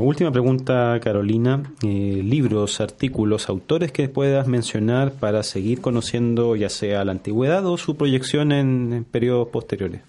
[0.00, 1.62] última pregunta, Carolina.
[1.82, 7.96] libros, artículos, autores que puedas mencionar para seguir conociendo ya sea la antigüedad o su
[7.96, 10.02] proyección en periodos posteriores.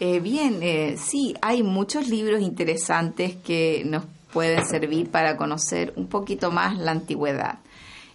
[0.00, 6.08] Eh, bien, eh, sí, hay muchos libros interesantes que nos pueden servir para conocer un
[6.08, 7.60] poquito más la antigüedad.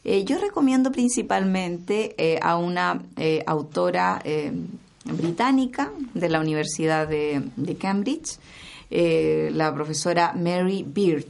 [0.04, 3.02] Eh, yo recomiendo principalmente a una
[3.46, 4.22] autora
[5.06, 8.38] británica de la Universidad de, Cambridge,
[8.90, 11.26] la profesora Mary Beard.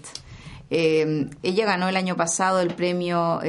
[0.70, 3.40] ella ganó el año pasado el premio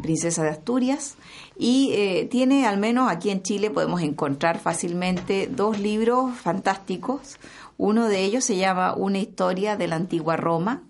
[0.00, 1.16] Princesa de Asturias
[1.56, 7.38] y eh, tiene, al menos aquí en Chile, podemos encontrar fácilmente dos libros fantásticos.
[7.76, 10.82] Uno de ellos se llama Una historia de la antigua Roma.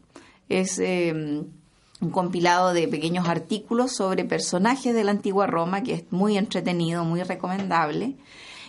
[0.48, 0.80] Es
[2.00, 7.04] un compilado de pequeños artículos sobre personajes de la antigua Roma, que es muy entretenido,
[7.04, 8.14] muy recomendable.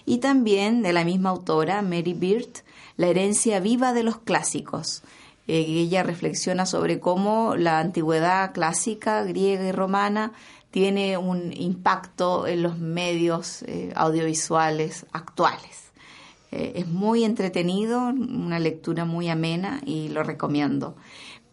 [0.05, 2.63] Y también de la misma autora, Mary Beard,
[2.97, 5.01] La herencia viva de los clásicos.
[5.47, 10.32] Eh, ella reflexiona sobre cómo la antigüedad clásica, griega y romana,
[10.71, 15.86] tiene un impacto en los medios eh, audiovisuales actuales.
[16.51, 20.95] Eh, es muy entretenido, una lectura muy amena y lo recomiendo.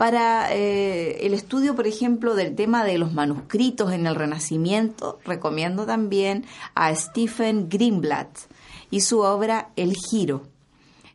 [0.02, 5.86] Para eh, el estudio, por ejemplo, del tema de los manuscritos en el Renacimiento, recomiendo
[5.86, 6.44] también
[6.74, 8.36] a Stephen Greenblatt
[8.90, 10.42] y su obra El Giro.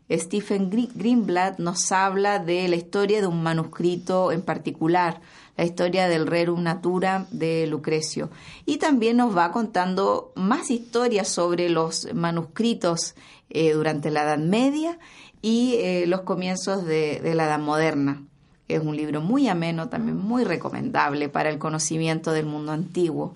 [0.09, 5.19] Stephen Greenblatt nos habla de la historia de un manuscrito en particular,
[5.57, 8.29] la historia del Rerum Natura de Lucrecio.
[8.65, 13.15] Y también nos va contando más historias sobre los manuscritos
[13.49, 14.97] eh, durante la Edad Media
[15.41, 18.23] y eh, los comienzos de, la Edad Moderna.
[18.67, 23.33] Es un libro muy ameno, también muy recomendable para el conocimiento del mundo antiguo.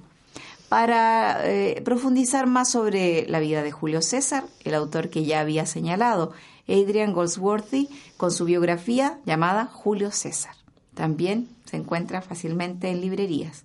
[0.67, 5.65] Para eh, profundizar más sobre la vida de Julio César, el autor que ya había
[5.65, 6.31] señalado,
[6.67, 10.55] Adrian Goldsworthy, con su biografía llamada Julio César.
[10.93, 13.63] También se encuentra fácilmente en librerías.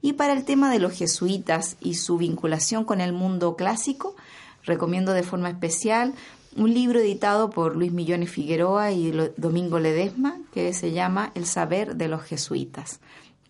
[0.00, 4.16] Y para el tema de los jesuitas y su vinculación con el mundo clásico,
[4.64, 6.14] recomiendo de forma especial
[6.56, 11.96] un libro editado por Luis Millones Figueroa y Domingo Ledesma que se llama El saber
[11.96, 13.00] de los jesuitas,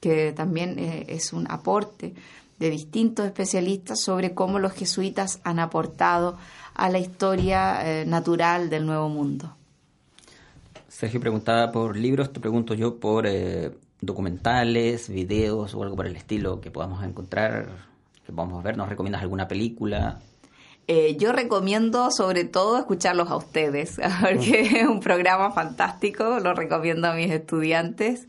[0.00, 2.14] que también eh, es un aporte
[2.58, 6.38] de distintos especialistas sobre cómo los jesuitas han aportado
[6.74, 9.56] a la historia eh, natural del Nuevo Mundo.
[10.88, 16.14] Sergio preguntaba por libros, te pregunto yo por eh, documentales, videos o algo por el
[16.14, 17.68] estilo que podamos encontrar,
[18.24, 18.76] que podamos ver.
[18.76, 20.20] ¿Nos recomiendas alguna película?
[20.88, 27.08] Eh, yo recomiendo sobre todo escucharlos a ustedes, porque es un programa fantástico, lo recomiendo
[27.08, 28.26] a mis estudiantes.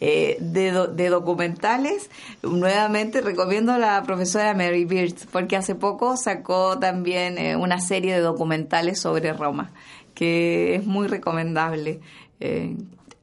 [0.00, 2.10] Eh, de, documentales,
[2.42, 8.14] nuevamente recomiendo a la profesora Mary Beard, porque hace poco sacó también eh, una serie
[8.14, 9.72] de documentales sobre Roma,
[10.14, 12.00] que es muy recomendable.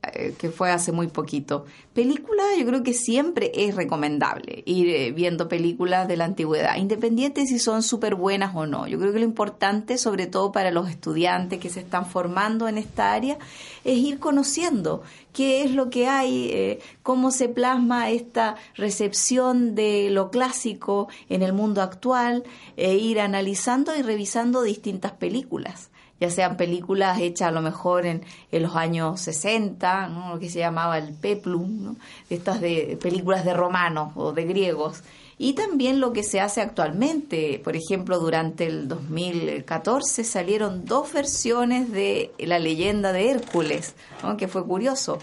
[0.04, 1.66] Eh, que fue hace muy poquito.
[1.94, 7.46] Película, yo creo que siempre es recomendable ir eh, viendo películas de la antigüedad, independiente
[7.46, 8.88] si son súper buenas o no.
[8.88, 12.80] Yo creo que lo importante, sobre todo para los estudiantes que se están formando en
[12.80, 13.38] esta área,
[13.84, 20.10] es ir conociendo qué es lo que hay, eh, cómo se plasma esta recepción de
[20.10, 22.44] lo clásico en el mundo actual,
[22.76, 25.91] e ir analizando y revisando distintas películas
[26.22, 30.36] ya sean películas hechas a lo mejor en, en los años 60, ¿no?
[30.36, 31.96] lo que se llamaba el peplum, ¿no?
[32.30, 35.02] estas de películas de romanos o de griegos,
[35.40, 37.60] y también lo que se hace actualmente.
[37.64, 44.38] Por ejemplo, durante el 2014 salieron dos versiones de la leyenda de Hércules, ¿no?
[44.38, 45.18] que fue curioso.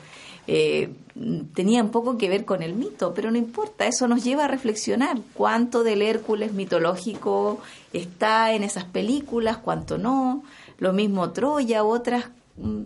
[0.49, 0.91] Eh,
[1.55, 5.19] tenían poco que ver con el mito, pero no importa, eso nos lleva a reflexionar
[5.35, 7.61] cuánto del Hércules mitológico
[7.93, 10.43] está en esas películas, cuánto no
[10.79, 12.83] lo mismo Troya u otras mm,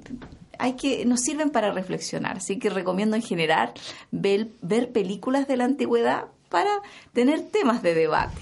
[0.59, 3.73] hay que nos sirven para reflexionar así que recomiendo en general
[4.11, 6.71] ver, ver películas de la antigüedad para
[7.13, 8.41] tener temas de debate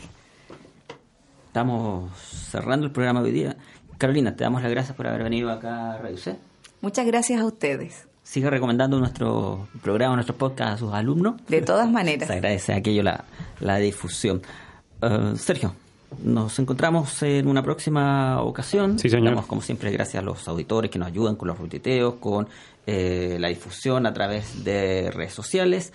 [1.47, 3.57] estamos cerrando el programa de hoy día
[3.99, 6.37] Carolina te damos las gracias por haber venido acá a Radio C
[6.81, 11.35] muchas gracias a ustedes sigue recomendando nuestro programa, nuestro podcast a sus alumnos.
[11.49, 12.29] De todas maneras.
[12.29, 13.25] Se agradece aquello la,
[13.59, 14.41] la difusión.
[15.03, 15.75] Uh, Sergio,
[16.23, 18.99] nos encontramos en una próxima ocasión.
[18.99, 19.47] Sí, señor.
[19.47, 22.49] Como siempre, gracias a los auditores que nos ayudan con los rutiteos, con
[22.87, 25.93] eh, la difusión a través de redes sociales.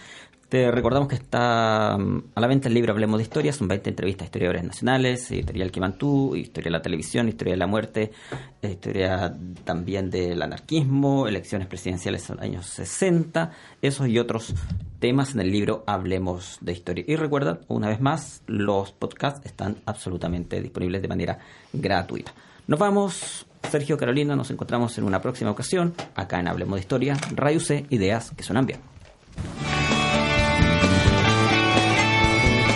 [0.56, 3.90] Te recordamos que está mm, a la venta el libro Hablemos de Historia, son 20
[3.90, 8.14] entrevistas a historiadores nacionales, editorial Quimantú, historia de la televisión, historia de la muerte,
[8.62, 9.36] historia
[9.66, 13.52] también del anarquismo, elecciones presidenciales en los años 60,
[13.82, 14.56] esos y otros
[15.00, 17.04] temas en el libro Hablemos de Historia.
[17.06, 21.40] Y recuerda, una vez más, los podcasts están absolutamente disponibles de manera
[21.74, 22.34] gratuita.
[22.68, 27.18] Nos vamos, Sergio Carolina, nos encontramos en una próxima ocasión, acá en Hablemos de Historia,
[27.36, 28.80] Radio C, ideas que suenan bien.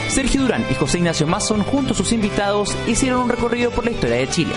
[0.10, 3.92] Sergio Durán y José Ignacio Mason, junto a sus invitados, hicieron un recorrido por la
[3.92, 4.54] historia de Chile.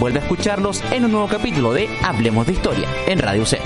[0.00, 3.60] Vuelve a escucharlos en un nuevo capítulo de Hablemos de Historia en Radio C.